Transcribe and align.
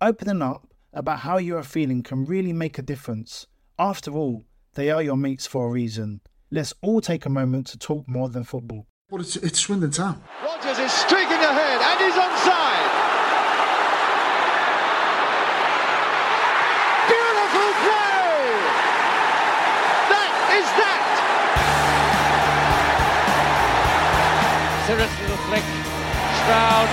Opening 0.00 0.42
up 0.42 0.72
about 0.92 1.18
how 1.18 1.38
you 1.38 1.56
are 1.56 1.64
feeling 1.64 2.04
can 2.04 2.24
really 2.24 2.52
make 2.52 2.78
a 2.78 2.82
difference. 2.82 3.48
After 3.80 4.12
all, 4.12 4.44
they 4.74 4.92
are 4.92 5.02
your 5.02 5.16
mates 5.16 5.44
for 5.44 5.66
a 5.66 5.70
reason. 5.70 6.20
Let's 6.52 6.72
all 6.82 7.00
take 7.00 7.26
a 7.26 7.28
moment 7.28 7.66
to 7.68 7.78
talk 7.78 8.06
more 8.06 8.28
than 8.28 8.44
football. 8.44 8.86
Well, 9.10 9.20
it's, 9.20 9.34
it's 9.34 9.58
Swindon 9.58 9.90
Town. 9.90 10.22
Rogers 10.44 10.78
is 10.78 10.92
streaking 10.92 11.42
ahead 11.42 11.80
and 11.82 11.98
he's 11.98 12.14
onside. 12.14 12.94
Beautiful 17.10 17.70
play. 17.82 18.54
That 20.14 20.30
is 20.62 20.68
that. 20.78 21.02
Sirrus 24.86 25.10
little 25.22 25.42
flick. 25.50 25.66
Stroud. 26.38 26.88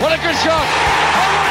What 0.00 0.12
a 0.12 0.22
good 0.22 0.36
shot. 0.36 1.43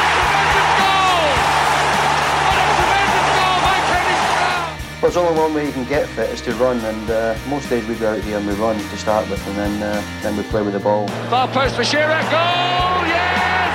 There's 5.14 5.28
only 5.28 5.40
one 5.40 5.54
way 5.54 5.64
you 5.64 5.72
can 5.72 5.84
get 5.84 6.08
fit 6.08 6.28
is 6.30 6.40
to 6.40 6.52
run, 6.54 6.80
and 6.80 7.08
uh, 7.08 7.38
most 7.46 7.70
days 7.70 7.86
we 7.86 7.94
go 7.94 8.14
out 8.14 8.20
here 8.22 8.36
and 8.36 8.44
we 8.48 8.52
run 8.54 8.76
to 8.76 8.96
start 8.96 9.30
with, 9.30 9.38
and 9.46 9.56
then 9.56 9.80
uh, 9.80 10.02
then 10.22 10.36
we 10.36 10.42
play 10.42 10.60
with 10.60 10.72
the 10.72 10.80
ball. 10.80 11.06
Far 11.30 11.46
post 11.46 11.76
for 11.76 11.84
Shearer. 11.84 12.18
Goal. 12.34 13.06
Yes. 13.06 13.70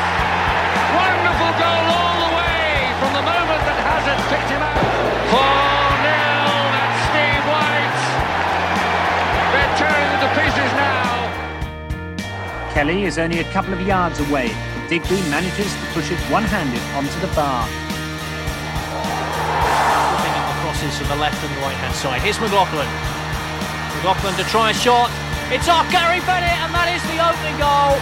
Wonderful 1.00 1.52
goal 1.56 1.86
all 1.96 2.18
the 2.28 2.32
way 2.36 2.92
from 3.00 3.12
the 3.16 3.24
moment 3.24 3.62
that 3.72 3.80
Hazard 3.88 4.20
picked 4.28 4.52
him 4.52 4.60
up. 4.60 4.84
4 5.32 5.40
0. 6.04 6.20
That's 6.76 7.08
Steve 7.08 7.46
White. 7.48 8.00
They're 9.56 9.76
tearing 9.80 10.08
them 10.12 10.20
to 10.28 10.32
pieces 10.44 10.72
now. 10.76 11.24
Kelly 12.76 13.06
is 13.06 13.18
only 13.18 13.40
a 13.40 13.48
couple 13.56 13.72
of 13.72 13.80
yards 13.80 14.20
away. 14.28 14.52
Digby 14.90 15.24
manages 15.32 15.72
to 15.72 15.86
push 15.94 16.12
it 16.12 16.20
one-handed 16.28 16.84
onto 16.98 17.18
the 17.26 17.34
bar. 17.34 17.89
The 20.80 20.88
from 20.96 21.12
the 21.12 21.20
left 21.20 21.36
and 21.44 21.52
the 21.52 21.60
right 21.60 21.76
hand 21.76 21.92
side. 21.92 22.24
Here's 22.24 22.40
McLoughlin. 22.40 22.88
McLoughlin 24.00 24.32
to 24.40 24.48
try 24.48 24.72
a 24.72 24.78
shot. 24.80 25.12
It's 25.52 25.68
off 25.68 25.84
Gary 25.92 26.24
Bennett, 26.24 26.56
and 26.56 26.72
that 26.72 26.88
is 26.88 27.04
the 27.12 27.20
opening 27.20 27.60
goal. 27.60 28.00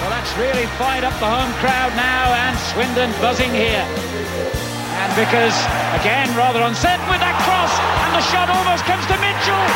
Well, 0.00 0.08
that's 0.08 0.32
really 0.40 0.64
fired 0.80 1.04
up 1.04 1.12
the 1.20 1.28
home 1.28 1.52
crowd 1.60 1.92
now, 2.00 2.32
and 2.32 2.56
Swindon 2.72 3.12
buzzing 3.20 3.52
here. 3.52 3.84
And 3.84 5.12
Vickers, 5.12 5.52
again, 6.00 6.32
rather 6.32 6.64
uncertain 6.64 7.04
with 7.12 7.20
that 7.20 7.36
cross, 7.44 7.68
and 8.08 8.16
the 8.16 8.24
shot 8.32 8.48
almost 8.48 8.80
comes 8.88 9.04
to 9.04 9.20
Mitchell. 9.20 9.66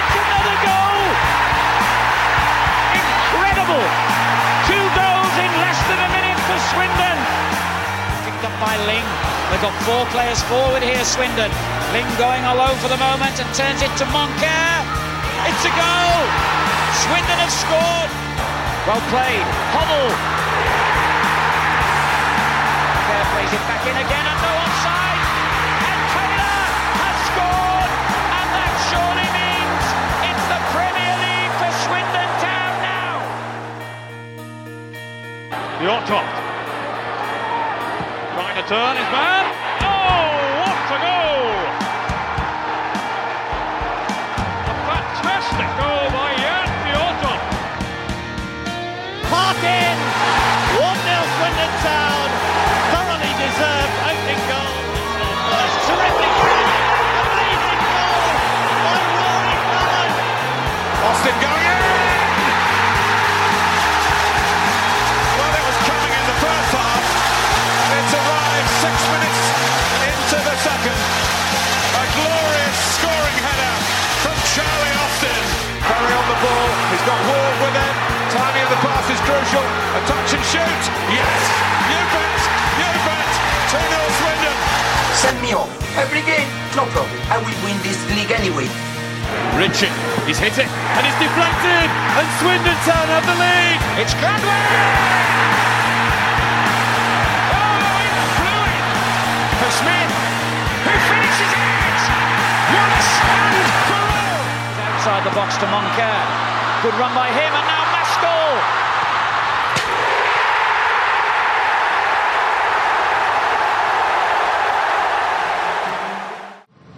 It's 0.00 0.16
another 0.24 0.56
goal! 0.64 1.04
Incredible! 2.96 3.84
Two 4.72 4.84
goals 4.96 5.34
in 5.36 5.52
less 5.60 5.80
than 5.84 6.00
a 6.00 6.08
minute 6.16 6.40
for 6.48 6.58
Swindon. 6.72 7.18
Picked 8.24 8.44
up 8.48 8.56
by 8.56 8.72
Ling. 8.88 9.04
They've 9.52 9.60
got 9.60 9.76
four 9.84 10.08
players 10.16 10.40
forward 10.48 10.80
here, 10.80 11.04
Swindon. 11.04 11.52
Ling 11.94 12.10
going 12.18 12.42
alone 12.42 12.74
for 12.82 12.88
the 12.90 12.98
moment 12.98 13.38
and 13.38 13.46
turns 13.54 13.78
it 13.78 13.94
to 14.02 14.04
Monker. 14.10 14.66
It's 15.46 15.62
a 15.62 15.70
goal! 15.78 16.18
Swindon 17.06 17.38
have 17.38 17.54
scored. 17.54 18.10
Well 18.82 18.98
played. 19.14 19.46
Hoddle. 19.70 20.10
Kerr 23.06 23.24
plays 23.30 23.52
it 23.54 23.62
back 23.70 23.86
in 23.86 23.94
again 23.94 24.26
and 24.26 24.40
no 24.42 24.52
offside. 24.58 25.22
And 25.86 26.00
Taylor 26.10 26.58
has 26.98 27.16
scored. 27.30 27.90
And 28.42 28.48
that 28.58 28.74
surely 28.90 29.28
means 29.30 29.84
it's 30.34 30.46
the 30.50 30.60
Premier 30.74 31.14
League 31.22 31.54
for 31.62 31.70
Swindon 31.86 32.30
Town 32.42 32.74
now. 32.90 33.14
Fjørtoft. 35.78 36.34
Trying 38.34 38.56
to 38.58 38.66
turn 38.66 38.96
his 38.98 39.10
man. 39.14 39.53
Parkin! 49.34 49.83
Pass 79.04 79.20
is 79.20 79.24
crucial. 79.28 79.60
A 79.60 80.00
touch 80.08 80.32
and 80.32 80.44
shoot. 80.48 80.82
Yes. 81.12 81.40
You 81.92 82.00
bet. 82.08 82.40
You 82.80 82.88
bet. 83.04 83.32
2-0 83.68 84.00
Swindon. 84.16 84.56
Send 85.20 85.36
me 85.44 85.52
off. 85.52 85.68
Every 86.00 86.24
game, 86.24 86.48
no 86.72 86.88
problem. 86.88 87.12
I 87.28 87.36
will 87.36 87.52
win 87.60 87.76
this 87.84 88.00
league 88.16 88.32
anyway. 88.32 88.64
Richie, 89.60 89.92
he's 90.24 90.40
hit 90.40 90.56
it 90.56 90.68
and 90.96 91.04
it's 91.04 91.20
deflected, 91.20 91.88
and 92.16 92.26
Swindon 92.40 92.78
Town 92.88 93.06
have 93.12 93.28
the 93.28 93.36
lead. 93.36 93.78
It's 94.00 94.16
Gladwin. 94.16 94.72
Oh, 97.52 98.08
it 98.08 98.24
flew 98.40 98.62
it 98.72 98.84
for 99.60 99.70
Smith, 99.84 100.12
who 100.80 100.92
finishes 101.12 101.52
it. 101.52 102.00
What 102.72 102.88
a 102.88 103.02
stand 103.04 103.68
for 103.84 104.00
all. 104.16 104.40
Outside 104.80 105.22
the 105.28 105.34
box 105.36 105.60
to 105.60 105.68
Monker. 105.68 106.20
Good 106.80 106.96
run 106.96 107.12
by 107.12 107.28
him, 107.28 107.52
and 107.52 107.66
now 107.68 107.84
Maskell. 107.92 108.83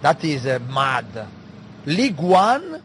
That 0.01 0.23
is 0.23 0.45
uh, 0.45 0.59
mad. 0.71 1.05
League 1.85 2.17
One? 2.19 2.83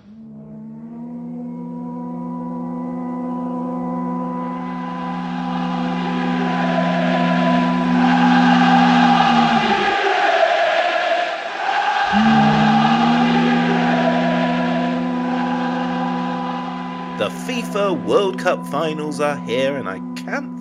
The 17.19 17.29
FIFA 17.29 18.05
World 18.05 18.39
Cup 18.39 18.67
finals 18.67 19.21
are 19.21 19.37
here, 19.37 19.77
and 19.77 19.89
I 19.89 20.01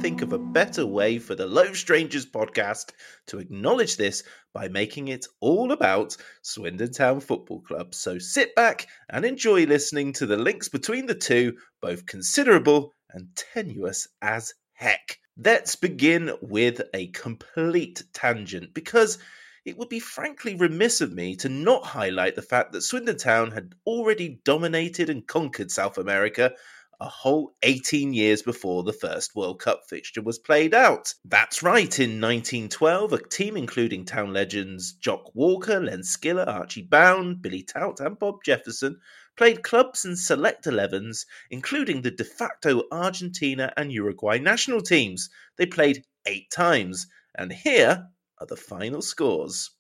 think 0.02 0.24
of 0.24 0.34
a 0.34 0.40
better 0.40 0.84
way 0.84 1.20
for 1.20 1.36
the 1.36 1.46
Low 1.46 1.74
Strangers 1.74 2.26
podcast 2.26 2.90
to 3.28 3.38
acknowledge 3.38 3.98
this 3.98 4.24
by 4.52 4.68
making 4.68 5.10
it 5.10 5.28
all 5.42 5.72
about 5.72 6.18
Swindon 6.42 6.92
Town 6.92 7.20
Football 7.20 7.62
Club. 7.62 7.94
So 7.94 8.18
sit 8.18 8.56
back 8.56 8.88
and 9.12 9.24
enjoy 9.24 9.68
listening 9.68 10.14
to 10.14 10.26
the 10.26 10.38
links 10.38 10.70
between 10.70 11.06
the 11.06 11.14
two, 11.14 11.58
both 11.84 12.08
considerable 12.08 12.96
and 13.12 13.28
tenuous 13.54 14.08
as 14.24 14.56
heck. 14.74 15.20
Let's 15.38 15.76
begin 15.76 16.32
with 16.42 16.82
a 16.96 17.06
complete 17.10 18.02
tangent 18.12 18.74
because 18.74 19.20
it 19.66 19.78
would 19.78 19.90
be 19.90 20.00
frankly 20.00 20.56
remiss 20.56 21.02
of 21.02 21.14
me 21.14 21.36
to 21.36 21.50
not 21.50 21.86
highlight 21.86 22.36
the 22.36 22.42
fact 22.42 22.72
that 22.72 22.82
Swindon 22.82 23.18
Town 23.18 23.52
had 23.52 23.76
already 23.86 24.42
dominated 24.46 25.12
and 25.12 25.28
conquered 25.28 25.70
South 25.70 26.00
America 26.00 26.54
a 27.02 27.10
whole 27.10 27.52
18 27.64 28.14
years 28.14 28.44
before 28.44 28.84
the 28.84 28.94
first 28.94 29.36
World 29.36 29.60
Cup 29.60 29.82
fixture 29.90 30.22
was 30.22 30.38
played 30.38 30.76
out. 30.76 31.16
That's 31.26 31.64
right, 31.64 32.00
in 32.00 32.22
1912, 32.22 33.14
a 33.14 33.18
team 33.28 33.58
including 33.58 34.06
town 34.06 34.34
legends 34.34 34.94
Jock 34.94 35.34
Walker, 35.34 35.80
Len 35.80 36.02
Skiller, 36.02 36.48
Archie 36.48 36.84
Bown, 36.84 37.42
Billy 37.42 37.64
Tout, 37.64 38.00
and 38.00 38.20
Bob 38.20 38.44
Jefferson 38.46 39.00
played 39.36 39.64
clubs 39.64 40.06
and 40.06 40.18
select 40.18 40.66
11s, 40.66 41.26
including 41.50 42.04
the 42.04 42.12
de 42.12 42.24
facto 42.24 42.84
Argentina 42.92 43.74
and 43.76 43.92
Uruguay 43.92 44.38
national 44.38 44.82
teams. 44.82 45.30
They 45.58 45.66
played 45.66 46.06
eight 46.28 46.52
times, 46.52 47.08
and 47.34 47.52
here 47.52 48.10
are 48.38 48.48
the 48.48 48.56
final 48.56 49.02
scores. 49.02 49.72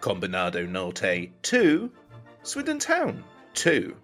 Combinado 0.00 0.66
Norte 0.66 1.30
2, 1.42 1.90
Swindon 2.42 2.78
Town 2.78 3.22
2. 3.52 3.94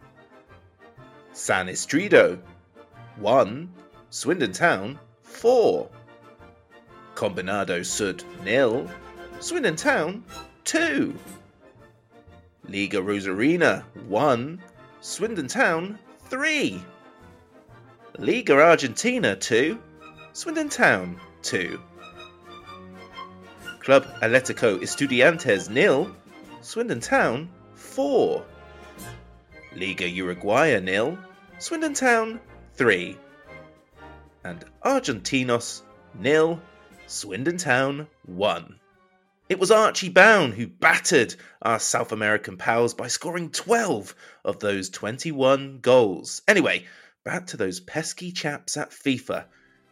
San 1.32 1.70
Isidro 1.70 2.38
1, 3.16 3.72
Swindon 4.10 4.52
Town 4.52 4.98
4. 5.22 5.88
Combinado 7.14 7.84
Sud 7.84 8.22
nil, 8.44 8.90
Swindon 9.40 9.74
Town 9.76 10.22
2. 10.64 11.14
Liga 12.68 12.98
Rosarina 13.00 13.82
1, 14.06 14.62
Swindon 15.00 15.48
Town 15.48 15.98
3. 16.28 16.84
Liga 18.18 18.54
Argentina 18.54 19.34
2, 19.34 19.78
Swindon 20.34 20.68
Town 20.68 21.18
2. 21.40 21.80
Club 23.86 24.04
Atletico 24.20 24.80
Estudiantes 24.80 25.70
nil, 25.70 26.10
Swindon 26.60 26.98
Town 26.98 27.48
4. 27.76 28.44
Liga 29.76 30.10
Uruguaya 30.10 30.82
nil, 30.82 31.16
Swindon 31.60 31.94
Town 31.94 32.40
3. 32.74 33.16
And 34.42 34.64
Argentinos 34.84 35.82
nil, 36.18 36.60
Swindon 37.06 37.58
Town 37.58 38.08
1. 38.24 38.80
It 39.48 39.60
was 39.60 39.70
Archie 39.70 40.08
Bown 40.08 40.50
who 40.50 40.66
battered 40.66 41.36
our 41.62 41.78
South 41.78 42.10
American 42.10 42.56
pals 42.56 42.92
by 42.92 43.06
scoring 43.06 43.50
12 43.50 44.16
of 44.44 44.58
those 44.58 44.90
21 44.90 45.78
goals. 45.78 46.42
Anyway, 46.48 46.86
back 47.22 47.46
to 47.46 47.56
those 47.56 47.78
pesky 47.78 48.32
chaps 48.32 48.76
at 48.76 48.90
FIFA. 48.90 49.44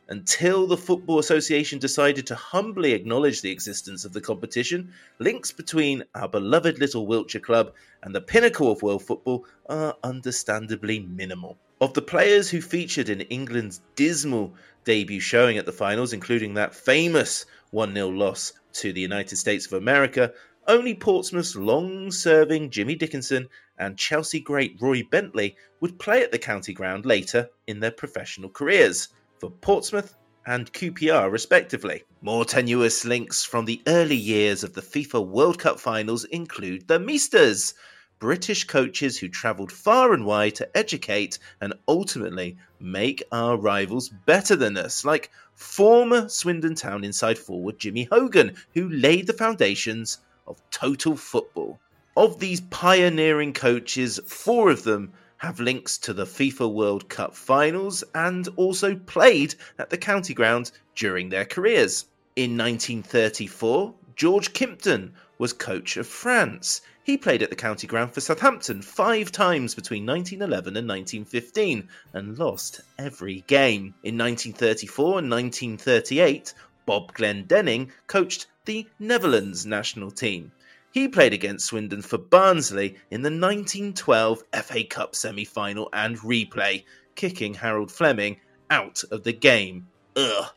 Until 0.06 0.67
the 0.67 0.77
Football 0.77 1.19
Association 1.19 1.79
decided 1.79 2.27
to 2.27 2.35
humbly 2.35 2.93
acknowledge 2.93 3.41
the 3.41 3.51
existence 3.51 4.05
of 4.05 4.12
the 4.12 4.21
competition, 4.21 4.93
links 5.19 5.51
between 5.51 6.05
our 6.15 6.29
beloved 6.29 6.79
little 6.79 7.06
Wiltshire 7.06 7.41
club 7.41 7.73
and 8.03 8.15
the 8.15 8.21
pinnacle 8.21 8.71
of 8.71 8.83
world 8.83 9.03
football 9.03 9.47
are 9.67 9.97
understandably 10.05 11.01
minimal. 11.01 11.56
Of 11.81 11.95
the 11.95 12.03
players 12.03 12.51
who 12.51 12.61
featured 12.61 13.09
in 13.09 13.23
England's 13.23 13.81
dismal 13.97 14.53
debut 14.85 15.21
showing 15.21 15.56
at 15.56 15.65
the 15.65 15.73
finals, 15.73 16.12
including 16.12 16.53
that 16.55 16.75
famous 16.75 17.47
1 17.71 17.95
0 17.95 18.09
loss 18.09 18.53
to 18.75 18.93
the 18.93 19.00
United 19.00 19.37
States 19.37 19.65
of 19.65 19.73
America, 19.73 20.35
only 20.67 20.95
Portsmouth's 20.95 21.57
long 21.57 22.11
serving 22.11 22.69
Jimmy 22.69 22.95
Dickinson 22.95 23.49
and 23.79 23.97
Chelsea 23.97 24.41
great 24.41 24.77
Roy 24.83 25.03
Bentley 25.11 25.57
would 25.81 25.99
play 25.99 26.23
at 26.23 26.31
the 26.31 26.39
county 26.39 26.75
ground 26.75 27.07
later 27.07 27.49
in 27.67 27.81
their 27.81 27.91
professional 27.91 28.50
careers 28.50 29.09
for 29.44 29.50
Portsmouth 29.50 30.17
and 30.46 30.73
QPR, 30.73 31.31
respectively. 31.31 32.05
More 32.23 32.46
tenuous 32.46 33.05
links 33.05 33.44
from 33.44 33.67
the 33.67 33.82
early 33.87 34.17
years 34.17 34.64
of 34.64 34.73
the 34.73 34.81
FIFA 34.81 35.26
World 35.26 35.58
Cup 35.58 35.79
finals 35.79 36.25
include 36.25 36.88
the 36.88 36.99
Meisters, 36.99 37.75
British 38.19 38.64
coaches 38.64 39.19
who 39.19 39.29
travelled 39.29 39.70
far 39.70 40.14
and 40.14 40.25
wide 40.25 40.55
to 40.55 40.75
educate 40.75 41.38
and 41.61 41.75
ultimately 41.87 42.56
make 42.81 43.23
our 43.32 43.58
rivals 43.58 44.08
better 44.08 44.56
than 44.56 44.79
us, 44.79 45.05
like 45.05 45.31
former 45.52 46.26
Swindon 46.31 46.75
Town 46.75 47.05
inside 47.05 47.37
forward 47.37 47.79
Jimmy 47.79 48.05
Hogan, 48.05 48.56
who 48.73 48.88
laid 48.88 49.26
the 49.26 49.35
foundations 49.35 50.20
of 50.47 50.62
total 50.70 51.19
football. 51.19 51.79
Of 52.17 52.38
these 52.38 52.62
pioneering 52.62 53.52
coaches, 53.52 54.19
four 54.26 54.70
of 54.70 54.85
them 54.85 55.12
have 55.39 55.61
links 55.61 55.99
to 55.99 56.13
the 56.13 56.25
FIFA 56.25 56.73
World 56.73 57.09
Cup 57.09 57.35
finals 57.35 58.05
and 58.15 58.49
also 58.57 58.95
played 58.95 59.55
at 59.79 59.91
the 59.91 59.99
county 59.99 60.35
ground 60.35 60.71
during 60.95 61.29
their 61.29 61.45
careers. 61.45 62.07
In 62.37 62.57
1934, 62.57 63.95
George 64.17 64.53
Kimpton 64.53 65.13
was 65.39 65.53
coach 65.53 65.97
of 65.97 66.07
France. 66.07 66.81
He 67.03 67.17
played 67.17 67.43
at 67.43 67.51
the 67.51 67.57
county 67.57 67.87
ground 67.87 68.15
for 68.15 68.21
Southampton 68.21 68.81
five 68.81 69.31
times 69.31 69.75
between 69.75 70.07
1911 70.07 70.77
and 70.77 70.89
1915 70.89 71.89
and 72.13 72.39
lost 72.39 72.81
every 72.99 73.43
game. 73.47 73.95
In 74.03 74.17
1934 74.17 75.19
and 75.19 75.31
1938, 75.31 76.55
Bob 76.87 77.13
Glendenning 77.13 77.91
coached 78.07 78.47
the 78.65 78.87
Netherlands 78.99 79.67
national 79.67 80.11
team. 80.11 80.53
He 80.94 81.08
played 81.08 81.32
against 81.32 81.67
Swindon 81.67 82.02
for 82.02 82.19
Barnsley 82.19 82.94
in 83.11 83.23
the 83.23 83.29
1912 83.29 84.44
FA 84.62 84.85
Cup 84.85 85.17
semi 85.17 85.44
final 85.44 85.88
and 85.93 86.17
replay, 86.20 86.85
kicking 87.17 87.55
Harold 87.55 87.91
Fleming 87.91 88.38
out 88.70 89.02
of 89.11 89.25
the 89.25 89.32
game. 89.32 89.88
Ugh. 90.14 90.52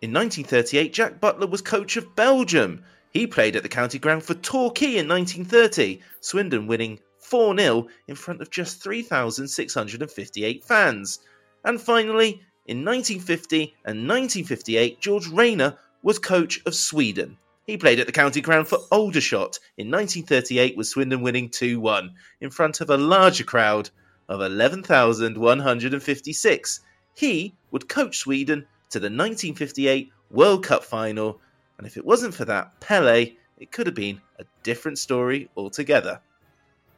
In 0.00 0.10
1938, 0.10 0.94
Jack 0.94 1.20
Butler 1.20 1.46
was 1.46 1.60
coach 1.60 1.98
of 1.98 2.16
Belgium. 2.16 2.82
He 3.10 3.26
played 3.26 3.56
at 3.56 3.62
the 3.62 3.68
county 3.68 3.98
ground 3.98 4.22
for 4.22 4.32
Torquay 4.32 4.96
in 4.96 5.06
1930, 5.06 6.00
Swindon 6.18 6.66
winning 6.66 7.00
4 7.18 7.54
0 7.54 7.86
in 8.08 8.14
front 8.14 8.40
of 8.40 8.50
just 8.50 8.82
3,658 8.82 10.64
fans. 10.64 11.18
And 11.62 11.78
finally, 11.78 12.40
in 12.64 12.86
1950 12.86 13.74
and 13.84 14.08
1958, 14.08 15.02
George 15.02 15.28
Raynor 15.28 15.76
was 16.02 16.18
coach 16.18 16.62
of 16.64 16.74
Sweden. 16.74 17.36
He 17.66 17.78
played 17.78 17.98
at 17.98 18.06
the 18.06 18.12
county 18.12 18.42
ground 18.42 18.68
for 18.68 18.80
Aldershot 18.90 19.58
in 19.78 19.90
1938 19.90 20.76
with 20.76 20.86
Swindon 20.86 21.22
winning 21.22 21.48
2 21.48 21.80
1 21.80 22.14
in 22.42 22.50
front 22.50 22.82
of 22.82 22.90
a 22.90 22.98
larger 22.98 23.44
crowd 23.44 23.88
of 24.28 24.42
11,156. 24.42 26.80
He 27.14 27.54
would 27.70 27.88
coach 27.88 28.18
Sweden 28.18 28.66
to 28.90 29.00
the 29.00 29.06
1958 29.06 30.12
World 30.30 30.62
Cup 30.62 30.84
final, 30.84 31.40
and 31.78 31.86
if 31.86 31.96
it 31.96 32.04
wasn't 32.04 32.34
for 32.34 32.44
that 32.44 32.78
Pele, 32.80 33.32
it 33.56 33.72
could 33.72 33.86
have 33.86 33.96
been 33.96 34.20
a 34.38 34.44
different 34.62 34.98
story 34.98 35.48
altogether. 35.56 36.20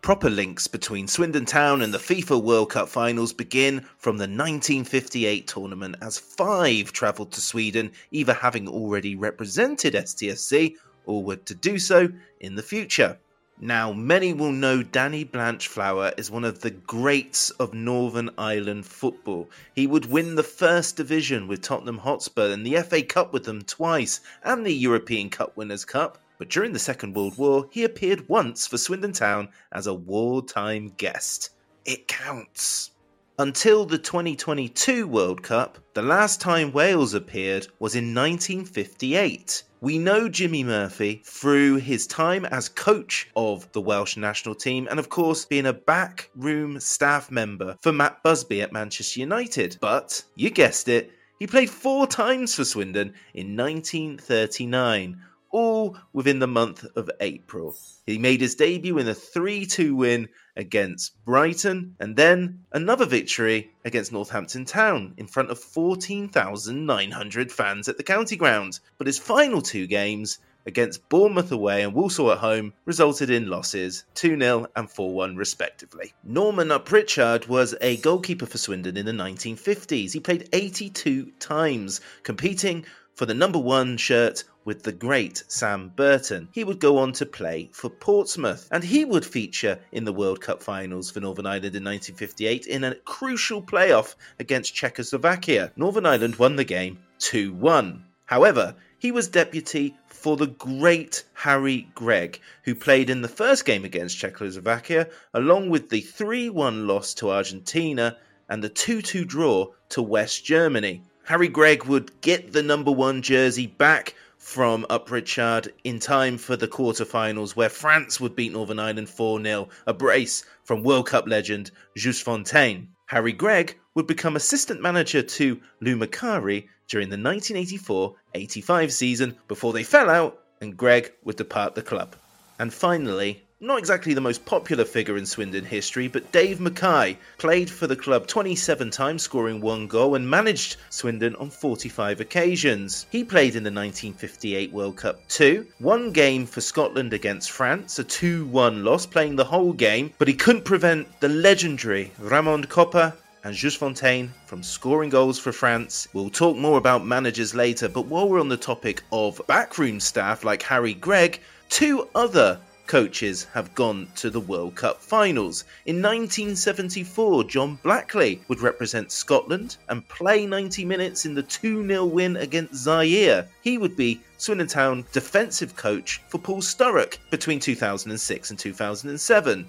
Proper 0.07 0.31
links 0.31 0.69
between 0.69 1.09
Swindon 1.09 1.47
Town 1.47 1.83
and 1.83 1.93
the 1.93 1.99
FIFA 1.99 2.41
World 2.41 2.71
Cup 2.71 2.89
finals 2.89 3.33
begin 3.33 3.81
from 3.99 4.19
the 4.19 4.29
1958 4.29 5.49
tournament 5.49 5.97
as 6.01 6.17
five 6.17 6.93
travelled 6.93 7.33
to 7.33 7.41
Sweden, 7.41 7.91
either 8.13 8.33
having 8.33 8.69
already 8.69 9.17
represented 9.17 9.95
STFC 9.95 10.77
or 11.07 11.25
were 11.25 11.35
to 11.35 11.57
do 11.57 11.81
so 11.81 12.09
in 12.39 12.55
the 12.55 12.63
future. 12.63 13.19
Now, 13.61 13.93
many 13.93 14.33
will 14.33 14.53
know 14.53 14.85
Danny 14.85 15.25
Blanchflower 15.25 16.13
is 16.17 16.31
one 16.31 16.45
of 16.45 16.61
the 16.61 16.71
greats 16.71 17.51
of 17.51 17.75
Northern 17.75 18.31
Ireland 18.39 18.87
football. 18.87 19.51
He 19.75 19.89
would 19.89 20.07
win 20.07 20.37
the 20.37 20.45
First 20.45 20.95
Division 20.97 21.49
with 21.49 21.63
Tottenham 21.63 21.99
Hotspur 21.99 22.53
and 22.53 22.65
the 22.65 22.81
FA 22.83 23.03
Cup 23.03 23.33
with 23.33 23.43
them 23.43 23.63
twice, 23.63 24.21
and 24.45 24.65
the 24.65 24.73
European 24.73 25.31
Cup 25.31 25.57
Winners' 25.57 25.85
Cup 25.85 26.19
but 26.39 26.51
during 26.51 26.73
the 26.73 26.79
Second 26.79 27.15
World 27.15 27.39
War, 27.39 27.67
he 27.71 27.85
appeared 27.85 28.29
once 28.29 28.67
for 28.67 28.79
Swindon 28.79 29.13
Town 29.13 29.49
as 29.73 29.87
a 29.87 29.95
wartime 29.95 30.93
guest. 30.97 31.51
It 31.85 32.09
counts. 32.09 32.91
Until 33.39 33.85
the 33.85 33.99
2022 33.99 35.07
World 35.07 35.43
Cup, 35.43 35.79
the 35.93 36.01
last 36.01 36.41
time 36.41 36.73
Wales 36.73 37.13
appeared 37.13 37.69
was 37.79 37.95
in 37.95 38.15
1958. 38.15 39.63
We 39.83 39.99
know 39.99 40.27
Jimmy 40.27 40.65
Murphy 40.65 41.21
through 41.23 41.77
his 41.77 42.07
time 42.07 42.47
as 42.47 42.71
coach 42.71 43.29
of 43.37 43.71
the 43.73 43.81
Welsh 43.83 44.17
national 44.17 44.55
team 44.55 44.89
and, 44.91 44.99
of 44.99 45.11
course, 45.11 45.45
being 45.45 45.67
a 45.67 45.75
backroom 45.75 46.81
staff 46.81 47.31
member 47.31 47.77
for 47.83 47.93
Matt 47.93 48.23
Busby 48.23 48.63
at 48.63 48.73
Manchester 48.73 49.21
United. 49.21 49.77
But, 49.83 50.23
you 50.35 50.49
guessed 50.49 50.89
it, 50.89 51.13
he 51.39 51.47
played 51.47 51.69
four 51.69 52.07
times 52.07 52.55
for 52.55 52.65
Swindon 52.65 53.13
in 53.35 53.55
1939 53.55 55.21
all 55.51 55.97
within 56.13 56.39
the 56.39 56.47
month 56.47 56.85
of 56.97 57.11
April. 57.21 57.77
He 58.07 58.19
made 58.19 58.41
his 58.41 58.55
debut 58.55 58.99
in 58.99 59.09
a 59.09 59.15
3 59.15 59.67
2 59.67 59.95
win 59.95 60.29
against 60.57 61.13
Brighton, 61.25 61.97
and 62.01 62.17
then 62.17 62.65
another 62.73 63.07
victory 63.07 63.71
against 63.85 64.13
Northampton 64.13 64.65
Town 64.65 65.15
in 65.17 65.27
front 65.27 65.51
of 65.51 65.59
14,900 65.59 67.53
fans 67.53 67.89
at 67.89 67.97
the 67.97 68.03
county 68.03 68.37
ground. 68.37 68.81
But 68.99 69.07
his 69.07 69.19
final 69.19 69.63
two 69.63 69.87
games 69.87 70.39
against 70.67 71.09
Bournemouth 71.09 71.53
away 71.53 71.83
and 71.83 71.95
Walsall 71.95 72.33
at 72.33 72.39
home 72.39 72.73
resulted 72.85 73.31
in 73.31 73.49
losses 73.49 74.05
2 74.15 74.39
0 74.39 74.67
and 74.75 74.91
4 74.91 75.15
1 75.15 75.37
respectively. 75.37 76.13
Norman 76.25 76.73
Pritchard 76.85 77.47
was 77.47 77.75
a 77.81 77.97
goalkeeper 77.99 78.47
for 78.47 78.59
Swindon 78.59 78.97
in 78.97 79.07
the 79.07 79.13
1950s. 79.13 80.13
He 80.13 80.21
played 80.21 80.49
82 80.53 81.33
times, 81.39 82.01
competing 82.25 82.85
for 83.15 83.27
the 83.27 83.35
number 83.35 83.59
one 83.59 83.97
shirt 83.97 84.45
with 84.67 84.83
the 84.83 84.93
great 84.93 85.45
Sam 85.47 85.93
Burton. 85.95 86.49
He 86.51 86.65
would 86.65 86.81
go 86.81 86.99
on 86.99 87.13
to 87.13 87.25
play 87.25 87.71
for 87.73 87.89
Portsmouth, 87.89 88.69
and 88.73 88.83
he 88.83 89.05
would 89.05 89.25
feature 89.25 89.79
in 89.93 90.05
the 90.05 90.13
World 90.13 90.41
Cup 90.41 90.61
finals 90.61 91.11
for 91.11 91.21
Northern 91.21 91.47
Ireland 91.47 91.77
in 91.77 91.85
1958 91.85 92.67
in 92.67 92.83
a 92.83 92.97
crucial 92.97 93.63
playoff 93.63 94.17
against 94.41 94.75
Czechoslovakia. 94.75 95.71
Northern 95.77 96.05
Ireland 96.05 96.37
won 96.37 96.57
the 96.57 96.65
game 96.65 96.99
2 97.21 97.53
1. 97.53 98.05
However, 98.25 98.75
he 98.99 99.13
was 99.13 99.29
deputy 99.29 99.97
for 100.09 100.37
the 100.37 100.49
great 100.49 101.23
Harry 101.33 101.89
Gregg, 101.95 102.41
who 102.65 102.75
played 102.75 103.09
in 103.09 103.23
the 103.23 103.29
first 103.29 103.65
game 103.65 103.85
against 103.85 104.19
Czechoslovakia, 104.19 105.07
along 105.33 105.71
with 105.71 105.91
the 105.91 106.01
3 106.01 106.51
1 106.51 106.89
loss 106.89 107.15
to 107.15 107.31
Argentina 107.31 108.17
and 108.49 108.65
the 108.65 108.69
2 108.69 109.01
2 109.01 109.25
draw 109.25 109.69
to 109.91 110.03
West 110.03 110.45
Germany. 110.45 111.03
Harry 111.23 111.49
Gregg 111.49 111.85
would 111.85 112.21
get 112.21 112.53
the 112.53 112.63
number 112.63 112.91
one 112.91 113.23
jersey 113.23 113.67
back 113.67 114.15
from 114.47 114.87
Pritchard 115.07 115.73
in 115.83 115.99
time 115.99 116.39
for 116.39 116.55
the 116.57 116.69
quarterfinals, 116.69 117.57
where 117.57 117.69
France 117.69 118.21
would 118.21 118.37
beat 118.37 118.53
Northern 118.53 118.79
Ireland 118.79 119.09
4 119.09 119.43
0, 119.43 119.69
a 119.89 119.93
brace 119.93 120.45
from 120.63 120.85
World 120.85 121.09
Cup 121.09 121.27
legend 121.27 121.73
Just 121.97 122.23
Fontaine. 122.23 122.91
Harry 123.07 123.33
Gregg 123.33 123.77
would 123.95 124.07
become 124.07 124.37
assistant 124.37 124.81
manager 124.81 125.21
to 125.21 125.61
Lou 125.81 125.97
Macari 125.99 126.69
during 126.87 127.09
the 127.09 127.17
1984-85 127.17 128.93
season 128.93 129.37
before 129.49 129.73
they 129.73 129.83
fell 129.83 130.09
out 130.09 130.39
and 130.61 130.77
Gregg 130.77 131.13
would 131.25 131.37
depart 131.37 131.75
the 131.75 131.83
club. 131.83 132.15
And 132.57 132.73
finally, 132.73 133.43
not 133.59 133.79
exactly 133.79 134.13
the 134.13 134.21
most 134.21 134.45
popular 134.45 134.85
figure 134.85 135.17
in 135.17 135.25
Swindon 135.25 135.65
history, 135.65 136.09
but 136.09 136.31
Dave 136.31 136.61
Mackay 136.61 137.17
played 137.39 137.71
for 137.71 137.87
the 137.87 137.97
club 137.97 138.27
27 138.27 138.91
times, 138.91 139.23
scoring 139.23 139.63
one 139.63 139.87
goal, 139.87 140.15
and 140.15 140.29
managed 140.29 140.77
Swindon 140.91 141.35
on 141.37 141.49
45 141.49 142.21
occasions. 142.21 143.07
He 143.11 143.25
played 143.25 143.57
in 143.57 143.63
the 143.63 143.71
1958 143.71 144.73
World 144.73 144.97
Cup 144.99 145.27
too, 145.29 145.67
one 145.79 146.13
game 146.13 146.45
for 146.45 146.61
Scotland 146.61 147.15
against 147.15 147.51
France, 147.51 147.99
a 147.99 148.05
2 148.05 148.45
1 148.45 148.85
loss, 148.85 149.07
playing 149.07 149.37
the 149.37 149.45
whole 149.45 149.73
game, 149.73 150.13
but 150.19 150.29
he 150.29 150.35
couldn't 150.35 150.67
prevent 150.67 151.21
the 151.21 151.29
legendary 151.31 152.13
Raymond 152.19 152.69
Kopa 152.69 153.15
and 153.43 153.55
Just 153.55 153.79
Fontaine 153.79 154.35
from 154.45 154.63
scoring 154.63 155.09
goals 155.09 155.39
for 155.39 155.53
France. 155.53 156.09
We'll 156.13 156.29
talk 156.29 156.59
more 156.59 156.77
about 156.77 157.07
managers 157.07 157.55
later, 157.55 157.89
but 157.89 158.05
while 158.05 158.29
we're 158.29 158.41
on 158.41 158.51
the 158.51 158.59
topic 158.59 159.03
of 159.13 159.41
backroom 159.47 159.99
staff 160.01 160.45
like 160.45 160.63
Harry 160.63 160.93
Gregg, 160.93 161.41
two 161.71 162.07
other 162.15 162.61
coaches 162.87 163.47
have 163.53 163.75
gone 163.75 164.09
to 164.17 164.31
the 164.31 164.41
World 164.41 164.75
Cup 164.75 165.03
finals. 165.03 165.65
In 165.87 165.97
1974, 165.97 167.45
John 167.45 167.79
Blackley 167.83 168.41
would 168.49 168.61
represent 168.61 169.11
Scotland 169.11 169.77
and 169.89 170.07
play 170.09 170.47
90 170.47 170.85
minutes 170.85 171.27
in 171.27 171.35
the 171.35 171.43
2 171.43 171.87
0 171.87 172.05
win 172.05 172.37
against 172.37 172.75
Zaire. 172.75 173.49
He 173.63 173.79
would 173.79 173.97
be 173.97 174.21
Swindon 174.39 174.67
Town 174.67 175.05
defensive 175.13 175.75
coach 175.77 176.21
for 176.29 176.39
Paul 176.39 176.63
Sturrock 176.63 177.19
between 177.31 177.61
2006 177.61 178.51
and 178.51 178.59
2007. 178.59 179.67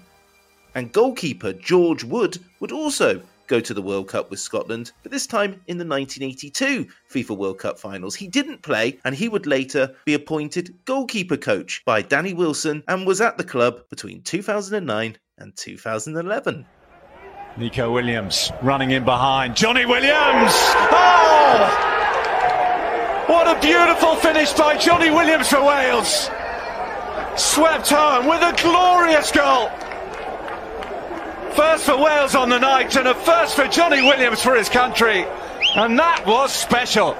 And 0.74 0.92
goalkeeper 0.92 1.52
George 1.54 2.04
Wood 2.04 2.38
would 2.60 2.72
also 2.72 3.22
go 3.48 3.60
to 3.60 3.74
the 3.74 3.82
World 3.82 4.08
Cup 4.08 4.30
with 4.30 4.38
Scotland, 4.38 4.92
but 5.02 5.10
this 5.10 5.26
time 5.26 5.60
in 5.66 5.78
the 5.78 5.84
1982 5.84 6.86
FIFA 7.10 7.36
World 7.36 7.58
Cup 7.58 7.78
finals. 7.78 8.14
He 8.14 8.28
didn't 8.28 8.62
play, 8.62 8.98
and 9.04 9.14
he 9.14 9.28
would 9.28 9.46
later 9.46 9.94
be 10.04 10.14
appointed 10.14 10.74
goalkeeper 10.84 11.36
coach 11.36 11.82
by 11.84 12.02
Danny 12.02 12.34
Wilson 12.34 12.84
and 12.86 13.06
was 13.06 13.20
at 13.20 13.38
the 13.38 13.44
club 13.44 13.80
between 13.88 14.22
2009 14.22 15.16
and 15.38 15.56
2011. 15.56 16.66
Neco 17.56 17.92
Williams 17.92 18.52
running 18.62 18.92
in 18.92 19.04
behind. 19.04 19.56
Johnny 19.56 19.84
Williams! 19.84 20.52
Oh! 20.92 21.94
What 23.26 23.56
a 23.56 23.60
beautiful 23.60 24.14
finish 24.16 24.52
by 24.52 24.76
Johnny 24.76 25.10
Williams 25.10 25.48
for 25.48 25.64
Wales! 25.64 26.30
Swept 27.36 27.88
home 27.90 28.26
with 28.26 28.42
a 28.42 28.54
glorious 28.62 29.32
goal! 29.32 29.70
First 31.58 31.86
for 31.86 31.96
Wales 31.96 32.36
on 32.36 32.50
the 32.50 32.60
night 32.60 32.94
and 32.94 33.08
a 33.08 33.16
first 33.16 33.56
for 33.56 33.66
Johnny 33.66 34.00
Williams 34.00 34.40
for 34.40 34.54
his 34.54 34.68
country. 34.68 35.26
And 35.74 35.98
that 35.98 36.24
was 36.24 36.52
special. 36.52 37.14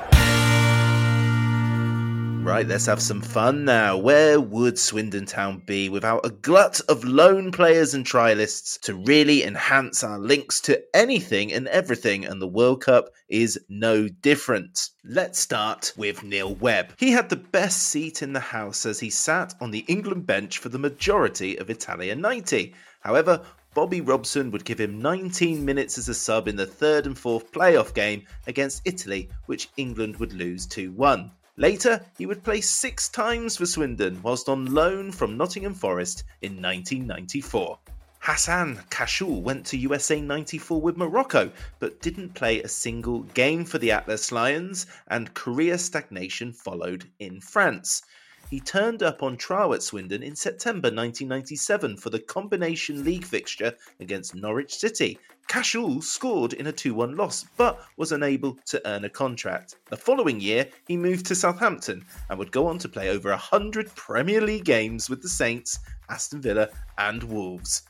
Right, 2.44 2.64
let's 2.64 2.86
have 2.86 3.02
some 3.02 3.20
fun 3.20 3.64
now. 3.64 3.96
Where 3.96 4.40
would 4.40 4.78
Swindon 4.78 5.26
Town 5.26 5.60
be 5.66 5.88
without 5.88 6.24
a 6.24 6.30
glut 6.30 6.80
of 6.88 7.02
loan 7.02 7.50
players 7.50 7.94
and 7.94 8.06
trialists 8.06 8.80
to 8.82 8.94
really 8.94 9.42
enhance 9.42 10.04
our 10.04 10.20
links 10.20 10.60
to 10.62 10.80
anything 10.94 11.52
and 11.52 11.66
everything? 11.66 12.24
And 12.24 12.40
the 12.40 12.46
World 12.46 12.84
Cup 12.84 13.10
is 13.28 13.58
no 13.68 14.06
different. 14.06 14.90
Let's 15.02 15.40
start 15.40 15.92
with 15.96 16.22
Neil 16.22 16.54
Webb. 16.54 16.92
He 16.96 17.10
had 17.10 17.28
the 17.28 17.34
best 17.34 17.82
seat 17.82 18.22
in 18.22 18.34
the 18.34 18.40
house 18.40 18.86
as 18.86 19.00
he 19.00 19.10
sat 19.10 19.54
on 19.60 19.72
the 19.72 19.84
England 19.88 20.26
bench 20.26 20.58
for 20.58 20.68
the 20.68 20.78
majority 20.78 21.56
of 21.58 21.70
Italia 21.70 22.14
90. 22.14 22.72
However, 23.00 23.42
Bobby 23.78 24.00
Robson 24.00 24.50
would 24.50 24.64
give 24.64 24.80
him 24.80 25.00
19 25.00 25.64
minutes 25.64 25.98
as 25.98 26.08
a 26.08 26.14
sub 26.14 26.48
in 26.48 26.56
the 26.56 26.66
third 26.66 27.06
and 27.06 27.16
fourth 27.16 27.52
playoff 27.52 27.94
game 27.94 28.26
against 28.48 28.82
Italy, 28.84 29.28
which 29.46 29.68
England 29.76 30.16
would 30.16 30.32
lose 30.32 30.66
2 30.66 30.90
1. 30.90 31.30
Later, 31.56 32.04
he 32.18 32.26
would 32.26 32.42
play 32.42 32.60
six 32.60 33.08
times 33.08 33.56
for 33.56 33.66
Swindon 33.66 34.20
whilst 34.20 34.48
on 34.48 34.74
loan 34.74 35.12
from 35.12 35.36
Nottingham 35.36 35.74
Forest 35.74 36.24
in 36.42 36.60
1994. 36.60 37.78
Hassan 38.18 38.80
Kachloul 38.90 39.42
went 39.42 39.64
to 39.66 39.78
USA 39.78 40.20
94 40.20 40.80
with 40.80 40.96
Morocco, 40.96 41.48
but 41.78 42.00
didn't 42.02 42.34
play 42.34 42.60
a 42.60 42.68
single 42.68 43.20
game 43.20 43.64
for 43.64 43.78
the 43.78 43.92
Atlas 43.92 44.32
Lions, 44.32 44.86
and 45.06 45.34
career 45.34 45.78
stagnation 45.78 46.52
followed 46.52 47.08
in 47.20 47.40
France 47.40 48.02
he 48.50 48.60
turned 48.60 49.02
up 49.02 49.22
on 49.22 49.36
trial 49.36 49.74
at 49.74 49.82
Swindon 49.82 50.22
in 50.22 50.34
September 50.34 50.88
1997 50.88 51.96
for 51.96 52.10
the 52.10 52.18
Combination 52.18 53.04
League 53.04 53.24
fixture 53.24 53.74
against 54.00 54.34
Norwich 54.34 54.74
City. 54.74 55.18
Kachloul 55.48 56.02
scored 56.02 56.52
in 56.52 56.66
a 56.66 56.72
2 56.72 56.94
1 56.94 57.16
loss, 57.16 57.44
but 57.56 57.80
was 57.96 58.12
unable 58.12 58.58
to 58.66 58.80
earn 58.86 59.04
a 59.04 59.10
contract. 59.10 59.76
The 59.90 59.96
following 59.96 60.40
year, 60.40 60.68
he 60.86 60.96
moved 60.96 61.26
to 61.26 61.34
Southampton 61.34 62.04
and 62.28 62.38
would 62.38 62.52
go 62.52 62.66
on 62.66 62.78
to 62.78 62.88
play 62.88 63.10
over 63.10 63.30
100 63.30 63.94
Premier 63.94 64.40
League 64.40 64.64
games 64.64 65.08
with 65.08 65.22
the 65.22 65.28
Saints, 65.28 65.78
Aston 66.08 66.42
Villa, 66.42 66.68
and 66.98 67.22
Wolves. 67.22 67.82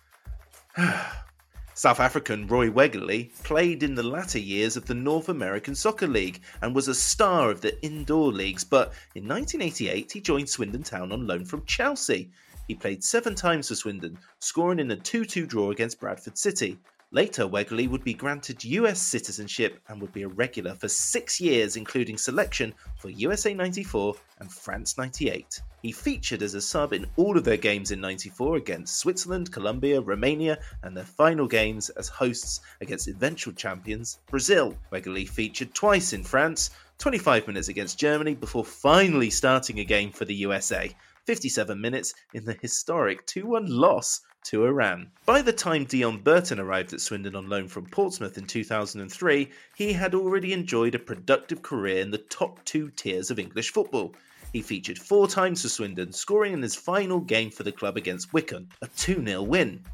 South 1.78 2.00
African 2.00 2.49
Roy 2.49 2.68
Wegerle 2.68 3.30
played 3.44 3.85
in 3.85 3.94
the 3.94 4.02
latter 4.02 4.40
years 4.40 4.76
of 4.76 4.87
the 4.87 4.94
North 4.94 5.28
American 5.28 5.76
Soccer 5.76 6.08
League 6.08 6.40
and 6.61 6.75
was 6.75 6.88
a 6.88 6.94
star 6.94 7.52
of 7.52 7.61
the 7.61 7.80
indoor 7.85 8.32
leagues, 8.32 8.64
but 8.64 8.92
in 9.14 9.28
1988 9.28 10.11
he 10.11 10.20
joined 10.20 10.49
Swindon 10.49 10.82
Town 10.82 11.12
on 11.12 11.28
loan 11.28 11.44
from 11.44 11.64
Chelsea. 11.66 12.32
He 12.66 12.75
played 12.75 13.04
seven 13.04 13.37
times 13.37 13.68
for 13.68 13.76
Swindon, 13.76 14.18
scoring 14.40 14.80
in 14.80 14.90
a 14.90 14.97
2 14.97 15.25
2 15.25 15.47
draw 15.47 15.70
against 15.70 16.00
Bradford 16.00 16.37
City. 16.37 16.80
Later, 17.11 17.49
Wegerle 17.49 17.88
would 17.88 18.05
be 18.05 18.12
granted 18.12 18.62
US 18.65 19.00
citizenship 19.00 19.81
and 19.88 19.99
would 19.99 20.12
be 20.12 20.25
a 20.25 20.29
regular 20.29 20.75
for 20.75 20.88
six 20.88 21.41
years, 21.41 21.75
including 21.75 22.19
selection 22.19 22.75
for 22.99 23.09
USA 23.09 23.55
94 23.55 24.15
and 24.41 24.53
France 24.53 24.99
98. 24.99 25.62
He 25.81 25.91
featured 25.91 26.43
as 26.43 26.53
a 26.53 26.61
sub 26.61 26.93
in 26.93 27.07
all 27.17 27.38
of 27.38 27.45
their 27.45 27.57
games 27.57 27.93
in 27.93 28.03
94 28.03 28.57
against 28.57 28.99
Switzerland, 28.99 29.50
Colombia, 29.50 30.03
Romania, 30.03 30.59
and 30.83 30.95
their 30.95 31.07
final 31.07 31.49
games 31.49 31.88
as 31.88 32.09
hosts 32.09 32.61
against 32.83 33.09
eventual 33.09 33.55
champions 33.55 34.19
Brazil. 34.27 34.77
Wegerle 34.93 35.27
featured 35.27 35.75
twice 35.75 36.12
in 36.12 36.25
France, 36.25 36.69
25 36.99 37.47
minutes 37.47 37.69
against 37.69 37.99
Germany 37.99 38.35
before 38.35 38.67
finally 38.67 39.31
starting 39.31 39.81
a 39.81 39.85
game 39.85 40.12
for 40.12 40.27
the 40.27 40.35
USA. 40.35 40.95
57 41.25 41.81
minutes 41.81 42.12
in 42.35 42.45
the 42.45 42.59
historic 42.61 43.25
2 43.25 43.47
1 43.47 43.67
loss 43.67 44.21
to 44.45 44.64
Iran. 44.64 45.11
By 45.26 45.42
the 45.42 45.52
time 45.52 45.87
Deon 45.87 46.23
Burton 46.25 46.59
arrived 46.59 46.92
at 46.92 47.00
Swindon 47.00 47.37
on 47.37 47.49
loan 47.49 47.68
from 47.68 47.87
Portsmouth 47.87 48.38
in 48.38 48.47
2003, 48.47 49.50
he 49.76 49.92
had 49.92 50.14
already 50.14 50.52
enjoyed 50.52 50.95
a 50.95 50.99
productive 50.99 51.62
career 51.62 52.00
in 52.00 52.11
the 52.11 52.18
top 52.18 52.64
two 52.64 52.90
tiers 52.90 53.30
of 53.30 53.38
English 53.38 53.73
football. 53.73 54.14
He 54.52 54.62
featured 54.62 54.99
four 54.99 55.28
times 55.28 55.62
for 55.62 55.68
Swindon, 55.68 56.12
scoring 56.12 56.54
in 56.54 56.62
his 56.62 56.75
final 56.75 57.21
game 57.21 57.50
for 57.50 57.62
the 57.62 57.73
club 57.73 57.97
against 57.97 58.33
Wycombe, 58.33 58.68
a 58.80 58.87
2 58.87 59.25
0 59.25 59.42
win. 59.42 59.85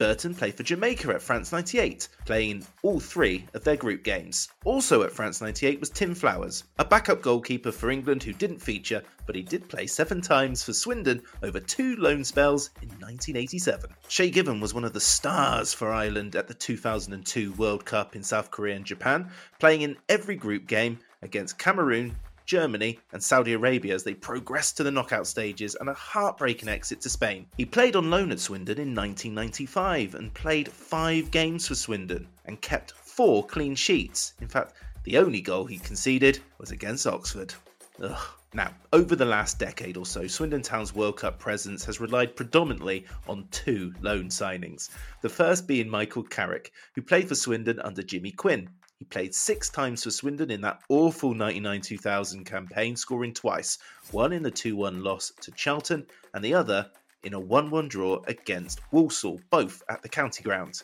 Burton 0.00 0.34
played 0.34 0.54
for 0.54 0.62
Jamaica 0.62 1.10
at 1.10 1.20
France 1.20 1.52
98, 1.52 2.08
playing 2.24 2.66
all 2.82 2.98
three 2.98 3.44
of 3.52 3.64
their 3.64 3.76
group 3.76 4.02
games. 4.02 4.48
Also 4.64 5.02
at 5.02 5.12
France 5.12 5.42
98 5.42 5.78
was 5.78 5.90
Tim 5.90 6.14
Flowers, 6.14 6.64
a 6.78 6.86
backup 6.86 7.20
goalkeeper 7.20 7.70
for 7.70 7.90
England 7.90 8.22
who 8.22 8.32
didn't 8.32 8.60
feature, 8.60 9.02
but 9.26 9.36
he 9.36 9.42
did 9.42 9.68
play 9.68 9.86
seven 9.86 10.22
times 10.22 10.64
for 10.64 10.72
Swindon 10.72 11.20
over 11.42 11.60
two 11.60 11.96
loan 11.96 12.24
spells 12.24 12.70
in 12.80 12.88
1987. 12.88 13.90
Shay 14.08 14.30
Given 14.30 14.58
was 14.58 14.72
one 14.72 14.86
of 14.86 14.94
the 14.94 15.00
stars 15.00 15.74
for 15.74 15.92
Ireland 15.92 16.34
at 16.34 16.48
the 16.48 16.54
2002 16.54 17.52
World 17.52 17.84
Cup 17.84 18.16
in 18.16 18.22
South 18.22 18.50
Korea 18.50 18.76
and 18.76 18.86
Japan, 18.86 19.30
playing 19.58 19.82
in 19.82 19.98
every 20.08 20.36
group 20.36 20.66
game 20.66 20.98
against 21.20 21.58
Cameroon, 21.58 22.16
Germany, 22.50 22.98
and 23.12 23.22
Saudi 23.22 23.52
Arabia 23.52 23.94
as 23.94 24.02
they 24.02 24.12
progressed 24.12 24.76
to 24.76 24.82
the 24.82 24.90
knockout 24.90 25.28
stages 25.28 25.76
and 25.76 25.88
a 25.88 25.94
heartbreaking 25.94 26.68
exit 26.68 27.00
to 27.02 27.08
Spain. 27.08 27.46
He 27.56 27.64
played 27.64 27.94
on 27.94 28.10
loan 28.10 28.32
at 28.32 28.40
Swindon 28.40 28.76
in 28.76 28.92
1995 28.92 30.16
and 30.16 30.34
played 30.34 30.68
five 30.68 31.30
games 31.30 31.68
for 31.68 31.76
Swindon 31.76 32.26
and 32.46 32.60
kept 32.60 32.90
four 32.90 33.46
clean 33.46 33.76
sheets. 33.76 34.34
In 34.40 34.48
fact, 34.48 34.72
the 35.04 35.18
only 35.18 35.40
goal 35.40 35.64
he 35.64 35.78
conceded 35.78 36.40
was 36.58 36.72
against 36.72 37.06
Oxford. 37.06 37.54
Ugh. 38.02 38.18
Now, 38.52 38.74
over 38.92 39.14
the 39.14 39.24
last 39.24 39.60
decade 39.60 39.96
or 39.96 40.04
so, 40.04 40.26
Swindon 40.26 40.62
Town's 40.62 40.92
World 40.92 41.18
Cup 41.18 41.38
presence 41.38 41.84
has 41.84 42.00
relied 42.00 42.34
predominantly 42.34 43.06
on 43.28 43.46
two 43.52 43.94
loan 44.00 44.24
signings. 44.24 44.90
The 45.22 45.28
first 45.28 45.68
being 45.68 45.88
Michael 45.88 46.24
Carrick, 46.24 46.72
who 46.96 47.02
played 47.02 47.28
for 47.28 47.36
Swindon 47.36 47.78
under 47.78 48.02
Jimmy 48.02 48.32
Quinn. 48.32 48.70
He 49.00 49.06
played 49.06 49.34
six 49.34 49.70
times 49.70 50.04
for 50.04 50.10
Swindon 50.10 50.50
in 50.50 50.60
that 50.60 50.82
awful 50.90 51.32
99 51.32 51.80
2000 51.80 52.44
campaign, 52.44 52.96
scoring 52.96 53.32
twice 53.32 53.78
one 54.10 54.30
in 54.30 54.42
the 54.42 54.50
2 54.50 54.76
1 54.76 55.02
loss 55.02 55.32
to 55.40 55.50
Charlton, 55.52 56.06
and 56.34 56.44
the 56.44 56.52
other 56.52 56.90
in 57.22 57.32
a 57.32 57.40
1 57.40 57.70
1 57.70 57.88
draw 57.88 58.22
against 58.26 58.82
Walsall, 58.92 59.40
both 59.48 59.82
at 59.88 60.02
the 60.02 60.10
county 60.10 60.42
ground. 60.42 60.82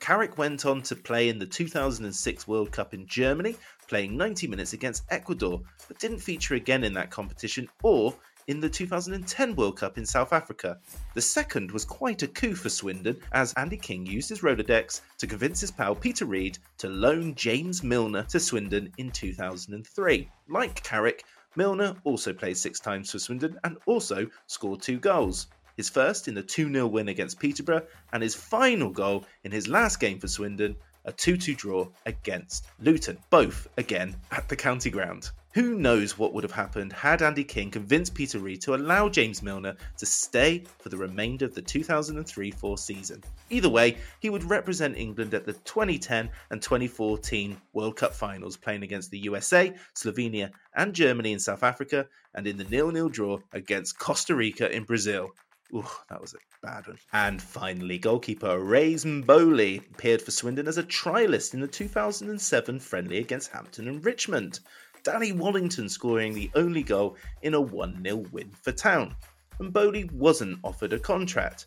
Carrick 0.00 0.36
went 0.36 0.66
on 0.66 0.82
to 0.82 0.94
play 0.94 1.30
in 1.30 1.38
the 1.38 1.46
2006 1.46 2.46
World 2.46 2.72
Cup 2.72 2.92
in 2.92 3.06
Germany, 3.06 3.56
playing 3.88 4.18
90 4.18 4.48
minutes 4.48 4.74
against 4.74 5.04
Ecuador, 5.08 5.62
but 5.88 5.98
didn't 5.98 6.18
feature 6.18 6.56
again 6.56 6.84
in 6.84 6.92
that 6.92 7.10
competition 7.10 7.70
or 7.82 8.14
in 8.46 8.60
the 8.60 8.68
2010 8.68 9.56
World 9.56 9.76
Cup 9.76 9.98
in 9.98 10.06
South 10.06 10.32
Africa. 10.32 10.78
The 11.14 11.20
second 11.20 11.70
was 11.70 11.84
quite 11.84 12.22
a 12.22 12.28
coup 12.28 12.54
for 12.54 12.68
Swindon, 12.68 13.20
as 13.32 13.52
Andy 13.54 13.76
King 13.76 14.06
used 14.06 14.28
his 14.28 14.40
Rolodex 14.40 15.00
to 15.18 15.26
convince 15.26 15.60
his 15.60 15.70
pal 15.70 15.94
Peter 15.94 16.24
Reid 16.24 16.58
to 16.78 16.88
loan 16.88 17.34
James 17.34 17.82
Milner 17.82 18.22
to 18.24 18.38
Swindon 18.38 18.92
in 18.98 19.10
2003. 19.10 20.28
Like 20.48 20.82
Carrick, 20.82 21.24
Milner 21.56 21.96
also 22.04 22.32
played 22.32 22.56
six 22.56 22.78
times 22.78 23.10
for 23.10 23.18
Swindon 23.18 23.58
and 23.64 23.78
also 23.86 24.28
scored 24.46 24.82
two 24.82 24.98
goals. 24.98 25.46
His 25.76 25.90
first 25.90 26.28
in 26.28 26.34
the 26.34 26.42
2 26.42 26.72
0 26.72 26.86
win 26.86 27.08
against 27.08 27.38
Peterborough, 27.38 27.86
and 28.12 28.22
his 28.22 28.34
final 28.34 28.90
goal 28.90 29.26
in 29.44 29.52
his 29.52 29.68
last 29.68 30.00
game 30.00 30.18
for 30.18 30.28
Swindon, 30.28 30.76
a 31.06 31.12
2 31.12 31.36
2 31.36 31.54
draw 31.54 31.88
against 32.04 32.66
Luton, 32.80 33.18
both 33.30 33.66
again 33.78 34.14
at 34.30 34.48
the 34.48 34.56
county 34.56 34.90
ground. 34.90 35.30
Who 35.54 35.78
knows 35.78 36.18
what 36.18 36.34
would 36.34 36.44
have 36.44 36.52
happened 36.52 36.92
had 36.92 37.22
Andy 37.22 37.42
King 37.42 37.70
convinced 37.70 38.14
Peter 38.14 38.38
Reid 38.38 38.60
to 38.60 38.74
allow 38.74 39.08
James 39.08 39.42
Milner 39.42 39.74
to 39.96 40.04
stay 40.04 40.64
for 40.80 40.90
the 40.90 40.98
remainder 40.98 41.46
of 41.46 41.54
the 41.54 41.62
2003 41.62 42.50
4 42.50 42.76
season. 42.76 43.24
Either 43.48 43.70
way, 43.70 43.96
he 44.20 44.28
would 44.28 44.44
represent 44.44 44.98
England 44.98 45.32
at 45.32 45.46
the 45.46 45.54
2010 45.54 46.28
and 46.50 46.60
2014 46.60 47.56
World 47.72 47.96
Cup 47.96 48.12
finals, 48.12 48.58
playing 48.58 48.82
against 48.82 49.10
the 49.10 49.20
USA, 49.20 49.72
Slovenia, 49.94 50.50
and 50.74 50.92
Germany 50.92 51.32
in 51.32 51.38
South 51.38 51.62
Africa, 51.62 52.06
and 52.34 52.46
in 52.46 52.58
the 52.58 52.64
nil 52.64 52.90
nil 52.90 53.08
draw 53.08 53.38
against 53.52 53.98
Costa 53.98 54.34
Rica 54.34 54.70
in 54.70 54.84
Brazil. 54.84 55.30
Ooh, 55.74 55.84
that 56.08 56.20
was 56.20 56.34
a 56.34 56.38
bad 56.64 56.86
one. 56.86 56.98
And 57.12 57.42
finally, 57.42 57.98
goalkeeper 57.98 58.58
Raïs 58.58 59.04
M'Bolhi 59.04 59.78
appeared 59.90 60.22
for 60.22 60.30
Swindon 60.30 60.68
as 60.68 60.78
a 60.78 60.84
trialist 60.84 61.54
in 61.54 61.60
the 61.60 61.66
2007 61.66 62.78
friendly 62.78 63.18
against 63.18 63.50
Hampton 63.50 63.88
and 63.88 64.04
Richmond. 64.04 64.60
Danny 65.02 65.32
Wallington 65.32 65.88
scoring 65.88 66.34
the 66.34 66.50
only 66.54 66.82
goal 66.82 67.16
in 67.42 67.54
a 67.54 67.60
1 67.60 68.02
0 68.02 68.16
win 68.32 68.50
for 68.62 68.72
Town. 68.72 69.16
Bowley 69.58 70.08
wasn't 70.12 70.58
offered 70.62 70.92
a 70.92 70.98
contract. 70.98 71.66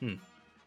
Hmm. 0.00 0.14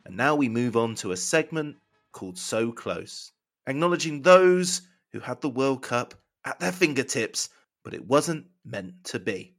And 0.06 0.18
now 0.18 0.36
we 0.36 0.50
move 0.50 0.78
on 0.78 0.96
to 0.96 1.12
a 1.12 1.18
segment 1.18 1.78
called 2.12 2.38
So 2.38 2.72
Close, 2.72 3.32
acknowledging 3.66 4.22
those 4.22 4.82
who 5.12 5.20
had 5.20 5.42
the 5.42 5.50
World 5.50 5.82
Cup 5.82 6.14
at 6.46 6.60
their 6.60 6.72
fingertips, 6.72 7.50
but 7.84 7.94
it 7.94 8.06
wasn't 8.06 8.48
meant 8.64 9.04
to 9.06 9.20
be. 9.20 9.53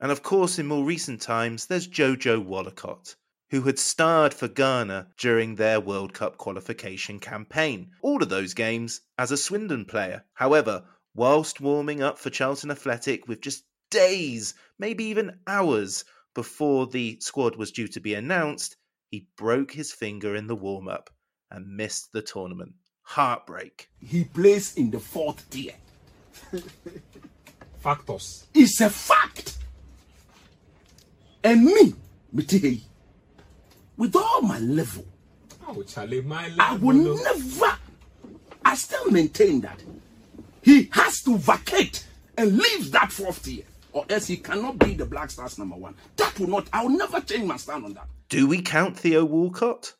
And 0.00 0.12
of 0.12 0.22
course, 0.22 0.58
in 0.58 0.66
more 0.66 0.84
recent 0.84 1.22
times, 1.22 1.66
there's 1.66 1.88
Jojo 1.88 2.44
Wollacott, 2.44 3.16
who 3.50 3.62
had 3.62 3.78
starred 3.78 4.34
for 4.34 4.48
Ghana 4.48 5.08
during 5.16 5.54
their 5.54 5.80
World 5.80 6.12
Cup 6.12 6.36
qualification 6.36 7.18
campaign. 7.18 7.92
All 8.02 8.22
of 8.22 8.28
those 8.28 8.54
games 8.54 9.00
as 9.16 9.30
a 9.30 9.36
Swindon 9.36 9.86
player. 9.86 10.24
However, 10.34 10.84
whilst 11.14 11.60
warming 11.60 12.02
up 12.02 12.18
for 12.18 12.30
Charlton 12.30 12.70
Athletic 12.70 13.26
with 13.26 13.40
just 13.40 13.64
days, 13.90 14.54
maybe 14.78 15.04
even 15.04 15.38
hours 15.46 16.04
before 16.34 16.86
the 16.86 17.18
squad 17.20 17.56
was 17.56 17.72
due 17.72 17.88
to 17.88 18.00
be 18.00 18.12
announced, 18.12 18.76
he 19.10 19.28
broke 19.36 19.72
his 19.72 19.92
finger 19.92 20.36
in 20.36 20.46
the 20.46 20.56
warm 20.56 20.88
up 20.88 21.08
and 21.50 21.76
missed 21.76 22.12
the 22.12 22.20
tournament. 22.20 22.74
Heartbreak. 23.02 23.88
He 23.98 24.24
plays 24.24 24.76
in 24.76 24.90
the 24.90 25.00
fourth 25.00 25.48
tier. 25.48 25.74
Factors. 27.78 28.46
It's 28.52 28.80
a 28.80 28.90
fact. 28.90 29.56
And 31.46 31.64
me, 31.64 31.94
Mitei, 32.34 32.80
with 33.96 34.16
all 34.16 34.42
my 34.42 34.58
level, 34.58 35.04
Oh, 35.68 35.80
Charlie, 35.84 36.20
my 36.20 36.50
I 36.58 36.74
will 36.74 36.96
never. 36.96 37.78
I 38.64 38.74
still 38.74 39.12
maintain 39.12 39.60
that 39.60 39.80
he 40.62 40.88
has 40.90 41.22
to 41.22 41.38
vacate 41.38 42.04
and 42.36 42.58
leave 42.58 42.90
that 42.90 43.12
fourth 43.12 43.44
tier, 43.44 43.62
or 43.92 44.04
else 44.10 44.26
he 44.26 44.38
cannot 44.38 44.80
be 44.80 44.94
the 44.94 45.06
Black 45.06 45.30
Stars 45.30 45.56
number 45.56 45.76
one. 45.76 45.94
That 46.16 46.36
will 46.40 46.48
not. 46.48 46.68
I 46.72 46.82
will 46.82 46.98
never 46.98 47.20
change 47.20 47.44
my 47.44 47.58
stand 47.58 47.84
on 47.84 47.94
that. 47.94 48.08
Do 48.28 48.48
we 48.48 48.60
count 48.60 48.98
Theo 48.98 49.24
Walcott? 49.24 49.94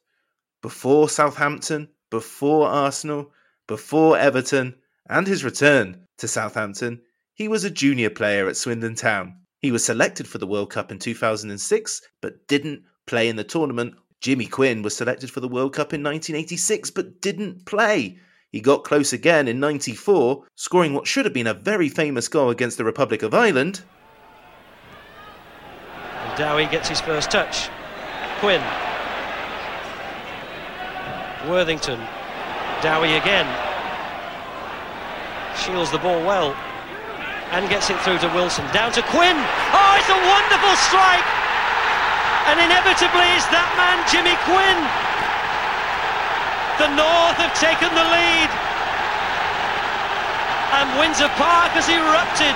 Before 0.63 1.09
Southampton, 1.09 1.91
before 2.11 2.67
Arsenal, 2.67 3.31
before 3.69 4.19
Everton, 4.19 4.75
and 5.09 5.29
his 5.29 5.45
return 5.45 6.09
to 6.19 6.27
Southampton, 6.27 7.03
he 7.35 7.47
was 7.47 7.63
a 7.63 7.71
junior 7.71 8.11
player 8.11 8.49
at 8.49 8.57
Swindon 8.57 8.97
Town. 8.97 9.46
He 9.61 9.73
was 9.73 9.85
selected 9.85 10.29
for 10.29 10.39
the 10.39 10.47
World 10.47 10.71
Cup 10.71 10.93
in 10.93 10.99
2006, 10.99 12.03
but 12.21 12.47
didn't 12.47 12.83
play 13.07 13.29
in 13.29 13.37
the 13.37 13.45
tournament. 13.45 13.95
Jimmy 14.21 14.47
Quinn 14.47 14.83
was 14.83 14.97
selected 14.97 15.31
for 15.31 15.41
the 15.41 15.49
World 15.49 15.75
Cup 15.75 15.93
in 15.93 16.03
1986, 16.03 16.91
but 16.91 17.21
didn't 17.21 17.65
play. 17.67 18.19
He 18.53 18.61
got 18.61 18.85
close 18.85 19.13
again 19.13 19.49
in 19.49 19.61
94, 19.61 20.45
scoring 20.55 20.95
what 20.95 21.07
should 21.07 21.25
have 21.25 21.35
been 21.35 21.47
a 21.47 21.55
very 21.55 21.89
famous 21.89 22.29
goal 22.29 22.51
against 22.51 22.79
the 22.79 22.85
Republic 22.85 23.23
of 23.23 23.35
Ireland. 23.35 23.83
And 25.97 26.39
Dowie 26.39 26.67
gets 26.67 26.89
his 26.89 27.01
first 27.01 27.31
touch. 27.31 27.69
Quinn. 28.41 28.63
Worthington. 31.49 32.01
Dowie 32.83 33.15
again. 33.15 33.47
Shields 35.57 35.91
the 35.91 35.99
ball 35.99 36.25
well. 36.25 36.57
And 37.55 37.69
gets 37.71 37.91
it 37.91 37.99
through 38.03 38.19
to 38.19 38.29
Wilson. 38.35 38.67
Down 38.75 38.91
to 38.93 39.03
Quinn. 39.03 39.39
Oh, 39.39 39.93
it's 39.99 40.11
a 40.11 40.19
wonderful 40.19 40.75
strike! 40.91 41.27
And 42.51 42.63
inevitably 42.63 43.27
it's 43.35 43.47
that 43.51 43.71
man, 43.75 43.99
Jimmy 44.07 44.39
Quinn. 44.47 44.79
The 46.79 46.91
North 46.95 47.39
have 47.43 47.55
taken 47.59 47.91
the 47.91 48.07
lead. 48.07 48.51
And 50.77 51.01
Windsor 51.01 51.29
Park 51.35 51.73
has 51.73 51.89
erupted. 51.89 52.55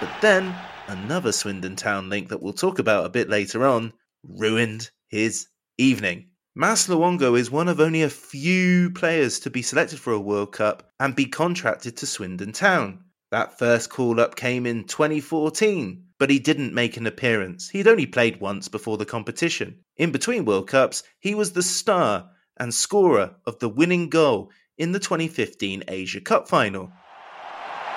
But 0.00 0.20
then, 0.20 0.54
another 0.88 1.32
Swindon 1.32 1.76
Town 1.76 2.08
link 2.08 2.28
that 2.28 2.42
we'll 2.42 2.52
talk 2.52 2.78
about 2.78 3.06
a 3.06 3.10
bit 3.10 3.28
later 3.28 3.66
on 3.66 3.92
ruined 4.24 4.90
his 5.08 5.46
evening. 5.78 6.28
Mas 6.58 6.88
Luongo 6.88 7.38
is 7.38 7.50
one 7.50 7.68
of 7.68 7.80
only 7.80 8.00
a 8.00 8.08
few 8.08 8.90
players 8.92 9.38
to 9.40 9.50
be 9.50 9.60
selected 9.60 9.98
for 9.98 10.14
a 10.14 10.18
World 10.18 10.52
Cup 10.52 10.90
and 10.98 11.14
be 11.14 11.26
contracted 11.26 11.98
to 11.98 12.06
Swindon 12.06 12.52
Town. 12.52 13.04
That 13.30 13.58
first 13.58 13.90
call 13.90 14.18
up 14.18 14.36
came 14.36 14.64
in 14.64 14.84
2014, 14.84 16.02
but 16.18 16.30
he 16.30 16.38
didn't 16.38 16.72
make 16.72 16.96
an 16.96 17.06
appearance. 17.06 17.68
He'd 17.68 17.86
only 17.86 18.06
played 18.06 18.40
once 18.40 18.68
before 18.68 18.96
the 18.96 19.04
competition. 19.04 19.80
In 19.98 20.12
between 20.12 20.46
World 20.46 20.66
Cups, 20.66 21.02
he 21.20 21.34
was 21.34 21.52
the 21.52 21.62
star 21.62 22.30
and 22.56 22.72
scorer 22.72 23.34
of 23.44 23.58
the 23.58 23.68
winning 23.68 24.08
goal 24.08 24.50
in 24.78 24.92
the 24.92 24.98
2015 24.98 25.84
Asia 25.88 26.22
Cup 26.22 26.48
final. 26.48 26.90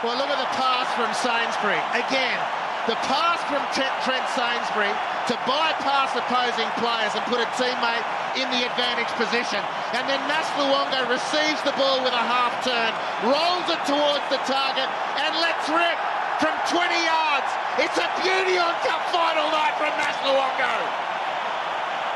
Well, 0.03 0.17
look 0.17 0.27
at 0.27 0.37
the 0.37 0.57
pass 0.57 0.93
from 0.95 1.13
Sainsbury. 1.13 1.79
Again, 1.97 2.58
the 2.87 2.95
pass 3.09 3.41
from 3.51 3.59
Trent, 3.75 4.27
Sainsbury 4.31 4.93
to 5.27 5.35
bypass 5.43 6.15
opposing 6.15 6.69
players 6.79 7.13
and 7.17 7.23
put 7.27 7.41
a 7.41 7.49
teammate 7.59 8.05
in 8.39 8.47
the 8.55 8.63
advantage 8.63 9.11
position. 9.19 9.59
And 9.97 10.07
then 10.07 10.21
Mas 10.29 10.47
Luongo 10.55 11.09
receives 11.09 11.61
the 11.67 11.75
ball 11.75 11.99
with 12.05 12.13
a 12.13 12.25
half 12.25 12.63
turn, 12.63 12.91
rolls 13.25 13.67
it 13.67 13.81
towards 13.89 14.25
the 14.31 14.41
target, 14.47 14.87
and 15.19 15.31
lets 15.43 15.67
rip 15.69 15.99
from 16.39 16.55
20 16.71 16.81
yards. 17.03 17.49
It's 17.83 17.99
a 17.99 18.09
beauty 18.23 18.55
on 18.57 18.73
cup 18.85 19.03
final 19.11 19.49
night 19.51 19.75
from 19.75 19.91
Mas 19.99 20.15
Luongo. 20.23 21.08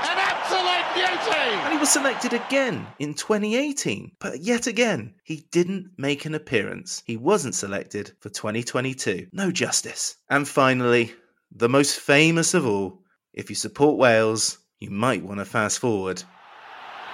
An 0.03 0.17
absolute 0.17 0.93
beauty! 0.93 1.39
And 1.63 1.73
he 1.73 1.79
was 1.79 1.89
selected 1.89 2.33
again 2.33 2.85
in 2.99 3.13
2018. 3.13 4.11
But 4.19 4.41
yet 4.41 4.67
again, 4.67 5.15
he 5.23 5.45
didn't 5.51 5.91
make 5.97 6.25
an 6.25 6.35
appearance. 6.35 7.03
He 7.05 7.17
wasn't 7.17 7.55
selected 7.55 8.11
for 8.19 8.29
2022. 8.29 9.27
No 9.31 9.51
justice. 9.51 10.15
And 10.29 10.47
finally, 10.47 11.13
the 11.55 11.69
most 11.69 11.99
famous 11.99 12.53
of 12.53 12.65
all 12.65 13.03
if 13.33 13.49
you 13.49 13.55
support 13.55 13.97
Wales, 13.97 14.59
you 14.79 14.91
might 14.91 15.23
want 15.23 15.39
to 15.39 15.45
fast 15.45 15.79
forward. 15.79 16.21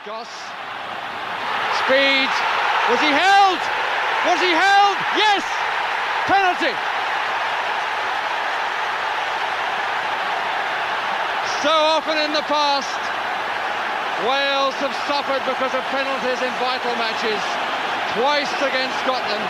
Goss. 0.05 0.27
Speed. 1.79 2.29
Was 2.91 2.99
he 2.99 3.11
held? 3.15 3.59
Was 4.27 4.39
he 4.43 4.51
held? 4.51 4.97
Yes! 5.15 5.43
Penalty! 6.27 6.98
So 11.59 11.75
often 11.75 12.15
in 12.15 12.31
the 12.31 12.45
past, 12.47 12.87
Wales 14.23 14.79
have 14.79 14.95
suffered 15.11 15.43
because 15.43 15.75
of 15.75 15.83
penalties 15.91 16.39
in 16.39 16.51
vital 16.55 16.95
matches, 16.95 17.35
twice 18.15 18.47
against 18.63 18.95
Scotland, 19.03 19.43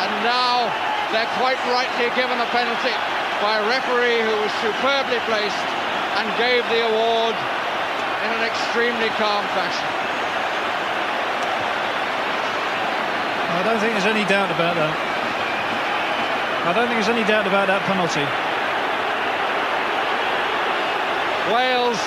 and 0.00 0.10
now 0.24 0.72
they're 1.12 1.28
quite 1.36 1.60
rightly 1.68 2.08
given 2.16 2.40
a 2.40 2.48
penalty 2.48 2.96
by 3.44 3.60
a 3.60 3.64
referee 3.68 4.24
who 4.24 4.32
was 4.40 4.48
superbly 4.64 5.20
placed 5.28 5.68
and 6.16 6.26
gave 6.40 6.64
the 6.72 6.80
award 6.88 7.36
in 8.24 8.30
an 8.40 8.42
extremely 8.48 9.12
calm 9.20 9.44
fashion. 9.52 9.88
I 13.52 13.60
don't 13.68 13.80
think 13.84 13.92
there's 14.00 14.08
any 14.08 14.24
doubt 14.24 14.48
about 14.48 14.80
that. 14.80 14.96
I 16.64 16.72
don't 16.72 16.88
think 16.88 17.04
there's 17.04 17.12
any 17.12 17.28
doubt 17.28 17.44
about 17.44 17.68
that 17.68 17.84
penalty. 17.84 18.24
Wales 21.48 21.98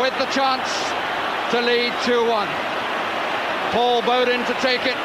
with 0.00 0.12
the 0.18 0.26
chance 0.26 0.68
to 1.50 1.60
lead 1.60 1.92
2-1. 2.04 2.46
Paul 3.72 4.02
Bodin 4.02 4.44
to 4.46 4.54
take 4.60 4.86
it. 4.86 4.96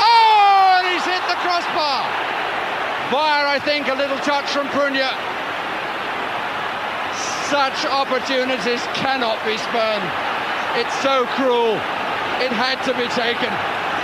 Oh, 0.00 0.78
and 0.78 0.86
he's 0.88 1.04
hit 1.04 1.22
the 1.28 1.38
crossbar. 1.44 2.02
Via, 3.10 3.46
I 3.46 3.60
think, 3.62 3.88
a 3.88 3.94
little 3.94 4.18
touch 4.18 4.50
from 4.50 4.66
Prunea. 4.68 5.12
Such 7.50 7.84
opportunities 7.86 8.82
cannot 8.94 9.38
be 9.44 9.56
spurned. 9.58 10.10
It's 10.80 10.94
so 11.02 11.26
cruel. 11.36 11.74
It 12.42 12.50
had 12.50 12.82
to 12.84 12.94
be 12.94 13.06
taken, 13.14 13.52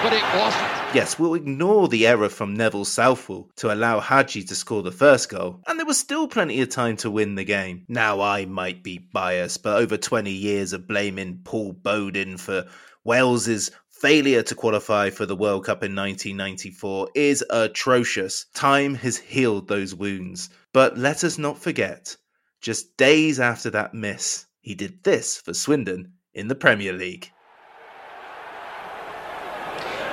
but 0.05 0.13
it 0.13 0.23
wasn't. 0.39 0.80
Yes, 0.93 1.21
we'll 1.21 1.35
ignore 1.35 1.87
the 1.87 2.09
error 2.09 2.29
from 2.29 2.55
Neville 2.55 2.85
Southall 2.85 3.49
to 3.57 3.73
allow 3.73 4.01
Hagi 4.01 4.43
to 4.43 4.57
score 4.57 4.83
the 4.83 4.91
first 4.91 5.29
goal, 5.29 5.61
and 5.69 5.79
there 5.79 5.87
was 5.87 6.01
still 6.01 6.27
plenty 6.27 6.61
of 6.63 6.69
time 6.69 6.97
to 6.97 7.11
win 7.13 7.37
the 7.37 7.45
game. 7.45 7.85
Now, 7.87 8.21
I 8.21 8.45
might 8.47 8.83
be 8.83 8.99
biased, 8.99 9.63
but 9.63 9.77
over 9.77 9.97
20 9.97 10.33
years 10.33 10.73
of 10.73 10.89
blaming 10.89 11.43
Paul 11.45 11.75
Bodin 11.75 12.41
for 12.41 12.67
Wales's 13.05 13.71
failure 13.89 14.43
to 14.43 14.57
qualify 14.57 15.11
for 15.11 15.27
the 15.27 15.37
World 15.37 15.67
Cup 15.67 15.85
in 15.85 15.95
1994 15.95 17.11
is 17.15 17.45
atrocious. 17.49 18.47
Time 18.53 18.97
has 18.97 19.17
healed 19.17 19.69
those 19.69 19.95
wounds, 19.95 20.51
but 20.73 20.99
let 20.99 21.23
us 21.23 21.39
not 21.39 21.63
forget, 21.63 22.17
just 22.61 22.97
days 22.97 23.39
after 23.39 23.71
that 23.71 23.95
miss, 23.95 24.45
he 24.61 24.75
did 24.75 25.05
this 25.05 25.37
for 25.37 25.55
Swindon 25.55 26.15
in 26.35 26.49
the 26.49 26.57
Premier 26.57 26.93
League. 26.93 27.31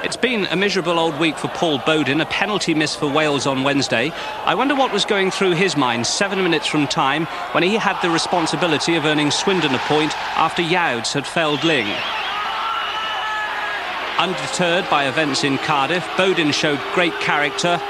It's 0.04 0.16
been 0.16 0.46
a 0.46 0.56
miserable 0.56 1.00
old 1.00 1.20
week 1.20 1.40
for 1.40 1.48
Paul 1.48 1.80
Bodin, 1.80 2.22
a 2.22 2.26
penalty 2.28 2.76
miss 2.76 2.96
for 2.96 3.12
Wales 3.12 3.48
on 3.48 3.64
Wednesday. 3.64 4.12
I 4.46 4.54
wonder 4.54 4.76
what 4.76 4.94
was 4.94 5.06
going 5.06 5.32
through 5.32 5.54
his 5.54 5.76
mind 5.76 6.06
seven 6.06 6.44
minutes 6.44 6.68
from 6.68 6.86
time 6.86 7.26
when 7.54 7.64
he 7.64 7.78
had 7.78 8.00
the 8.02 8.12
responsibility 8.12 8.96
of 8.96 9.06
earning 9.06 9.32
Swindon 9.32 9.74
a 9.74 9.80
point 9.80 10.16
after 10.38 10.62
Youds 10.62 11.14
had 11.14 11.26
felled 11.26 11.64
Ling. 11.64 11.88
Undeterred 14.20 14.88
by 14.88 15.08
events 15.08 15.44
in 15.44 15.58
Cardiff, 15.58 16.06
Bodin 16.16 16.54
showed 16.54 16.80
great 16.94 17.20
character, 17.20 17.82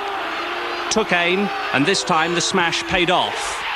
took 0.89 1.11
aim, 1.11 1.49
and 1.73 1.85
this 1.85 2.05
time 2.05 2.35
the 2.35 2.41
smash 2.41 2.83
paid 2.83 3.11
off. 3.11 3.66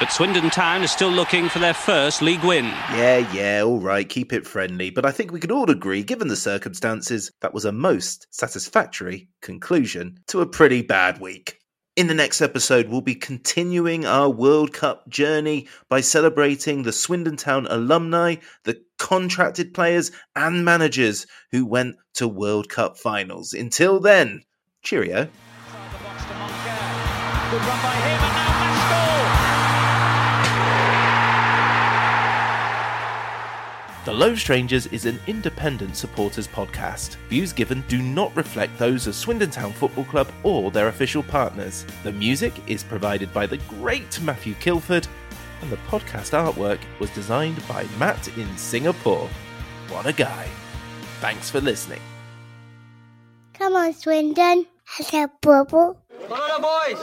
But 0.00 0.10
Swindon 0.10 0.50
Town 0.50 0.82
is 0.82 0.90
still 0.90 1.10
looking 1.10 1.48
for 1.48 1.58
their 1.60 1.74
first 1.74 2.22
league 2.22 2.42
win. 2.42 2.64
Yeah, 2.64 3.30
yeah, 3.32 3.62
all 3.62 3.78
right, 3.78 4.08
keep 4.08 4.32
it 4.32 4.46
friendly. 4.46 4.90
But 4.90 5.06
I 5.06 5.12
think 5.12 5.30
we 5.30 5.38
could 5.38 5.52
all 5.52 5.70
agree, 5.70 6.02
given 6.02 6.28
the 6.28 6.36
circumstances, 6.36 7.30
that 7.40 7.54
was 7.54 7.64
a 7.64 7.72
most 7.72 8.26
satisfactory 8.30 9.28
conclusion 9.42 10.18
to 10.28 10.40
a 10.40 10.46
pretty 10.46 10.82
bad 10.82 11.20
week. 11.20 11.58
In 11.94 12.06
the 12.06 12.14
next 12.14 12.40
episode, 12.40 12.88
we'll 12.88 13.02
be 13.02 13.14
continuing 13.14 14.06
our 14.06 14.30
World 14.30 14.72
Cup 14.72 15.06
journey 15.10 15.68
by 15.90 16.00
celebrating 16.00 16.82
the 16.82 16.92
Swindon 16.92 17.36
Town 17.36 17.66
alumni, 17.68 18.36
the 18.64 18.80
contracted 18.98 19.74
players, 19.74 20.10
and 20.34 20.64
managers 20.64 21.26
who 21.50 21.66
went 21.66 21.96
to 22.14 22.26
World 22.26 22.70
Cup 22.70 22.96
finals. 22.96 23.52
Until 23.52 24.00
then, 24.00 24.42
cheerio. 24.82 25.28
The 34.04 34.12
Low 34.12 34.34
Strangers 34.34 34.88
is 34.88 35.06
an 35.06 35.20
independent 35.28 35.96
supporters 35.96 36.48
podcast. 36.48 37.14
Views 37.28 37.52
given 37.52 37.84
do 37.86 38.02
not 38.02 38.34
reflect 38.34 38.76
those 38.76 39.06
of 39.06 39.14
Swindon 39.14 39.50
Town 39.50 39.72
Football 39.72 40.06
Club 40.06 40.28
or 40.42 40.72
their 40.72 40.88
official 40.88 41.22
partners. 41.22 41.86
The 42.02 42.10
music 42.10 42.52
is 42.66 42.82
provided 42.82 43.32
by 43.32 43.46
the 43.46 43.58
great 43.58 44.20
Matthew 44.22 44.54
Kilford, 44.54 45.06
and 45.60 45.70
the 45.70 45.76
podcast 45.86 46.32
artwork 46.32 46.80
was 46.98 47.10
designed 47.10 47.62
by 47.68 47.86
Matt 47.96 48.26
in 48.36 48.56
Singapore. 48.56 49.28
What 49.88 50.06
a 50.06 50.12
guy. 50.12 50.48
Thanks 51.20 51.48
for 51.48 51.60
listening. 51.60 52.00
Come 53.54 53.76
on, 53.76 53.92
Swindon. 53.92 54.66
A 55.12 55.28
bubble. 55.40 56.01
Come 56.32 56.40
on, 56.40 56.62
boys! 56.62 56.96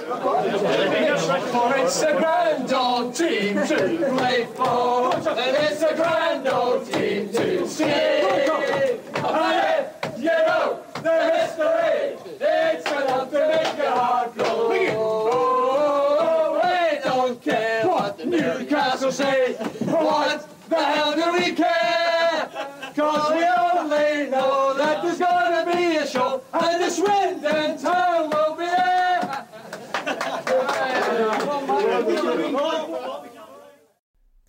For 1.52 1.76
it's 1.78 2.02
a 2.02 2.14
grand 2.18 2.74
old 2.74 3.14
team 3.14 3.58
to 3.58 4.14
play 4.18 4.48
for, 4.56 5.14
and 5.14 5.56
it's 5.56 5.84
a 5.84 5.94
grand 5.96 6.48
old 6.48 6.92
team 6.92 7.30
to 7.34 7.68
see. 7.68 7.86
You 10.18 10.26
know 10.26 10.82
the 11.04 11.18
history, 11.32 12.18
it's 12.42 12.92
enough 12.92 13.30
to 13.30 13.40
make 13.48 13.78
your 13.78 13.92
heart 13.92 14.34
glow. 14.34 14.72
Oh, 14.98 16.60
we 16.64 17.00
don't 17.04 17.40
care 17.40 17.88
what 17.88 18.18
the 18.18 18.26
Newcastle 18.26 19.12
say. 19.12 19.54
What 19.54 20.50
the 20.70 20.84
hell 20.84 21.14
do 21.14 21.34
we 21.34 21.52
care? 21.52 22.50
Cause 22.96 23.32
we 23.32 23.44
only 23.44 24.32
know 24.32 24.74
that 24.76 25.04
there's 25.04 25.20
gonna 25.20 25.72
be 25.72 25.98
a 25.98 26.08
show, 26.08 26.42
and 26.52 26.82
the 26.84 26.90
Swindon 26.90 27.78
town 27.78 28.32
will 28.32 28.56
be 28.56 28.66
there. 28.66 29.46
The 34.46 34.49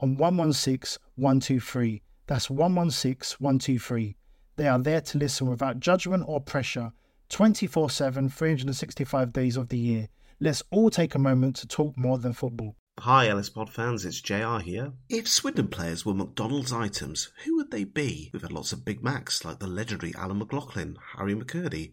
on 0.00 0.16
116 0.16 1.00
123. 1.16 2.02
That's 2.26 2.50
116 2.50 3.36
123. 3.38 4.16
They 4.56 4.68
are 4.68 4.78
there 4.78 5.00
to 5.00 5.18
listen 5.18 5.48
without 5.48 5.80
judgment 5.80 6.24
or 6.26 6.40
pressure 6.40 6.92
24 7.30 7.90
7, 7.90 8.28
365 8.28 9.32
days 9.32 9.56
of 9.56 9.68
the 9.68 9.78
year. 9.78 10.08
Let's 10.40 10.62
all 10.70 10.90
take 10.90 11.14
a 11.14 11.18
moment 11.18 11.56
to 11.56 11.66
talk 11.66 11.96
more 11.96 12.18
than 12.18 12.32
football. 12.32 12.76
Hi, 12.98 13.28
Ellis 13.28 13.48
Pod 13.48 13.70
fans, 13.70 14.04
it's 14.04 14.20
JR 14.20 14.58
here. 14.58 14.92
If 15.08 15.26
Swindon 15.26 15.68
players 15.68 16.04
were 16.04 16.12
McDonald's 16.12 16.72
items, 16.72 17.32
who 17.44 17.56
would 17.56 17.70
they 17.70 17.84
be? 17.84 18.30
We've 18.32 18.42
had 18.42 18.52
lots 18.52 18.72
of 18.72 18.84
Big 18.84 19.02
Macs 19.02 19.44
like 19.44 19.58
the 19.58 19.66
legendary 19.66 20.14
Alan 20.16 20.38
McLoughlin, 20.38 20.96
Harry 21.16 21.34
McCurdy, 21.34 21.92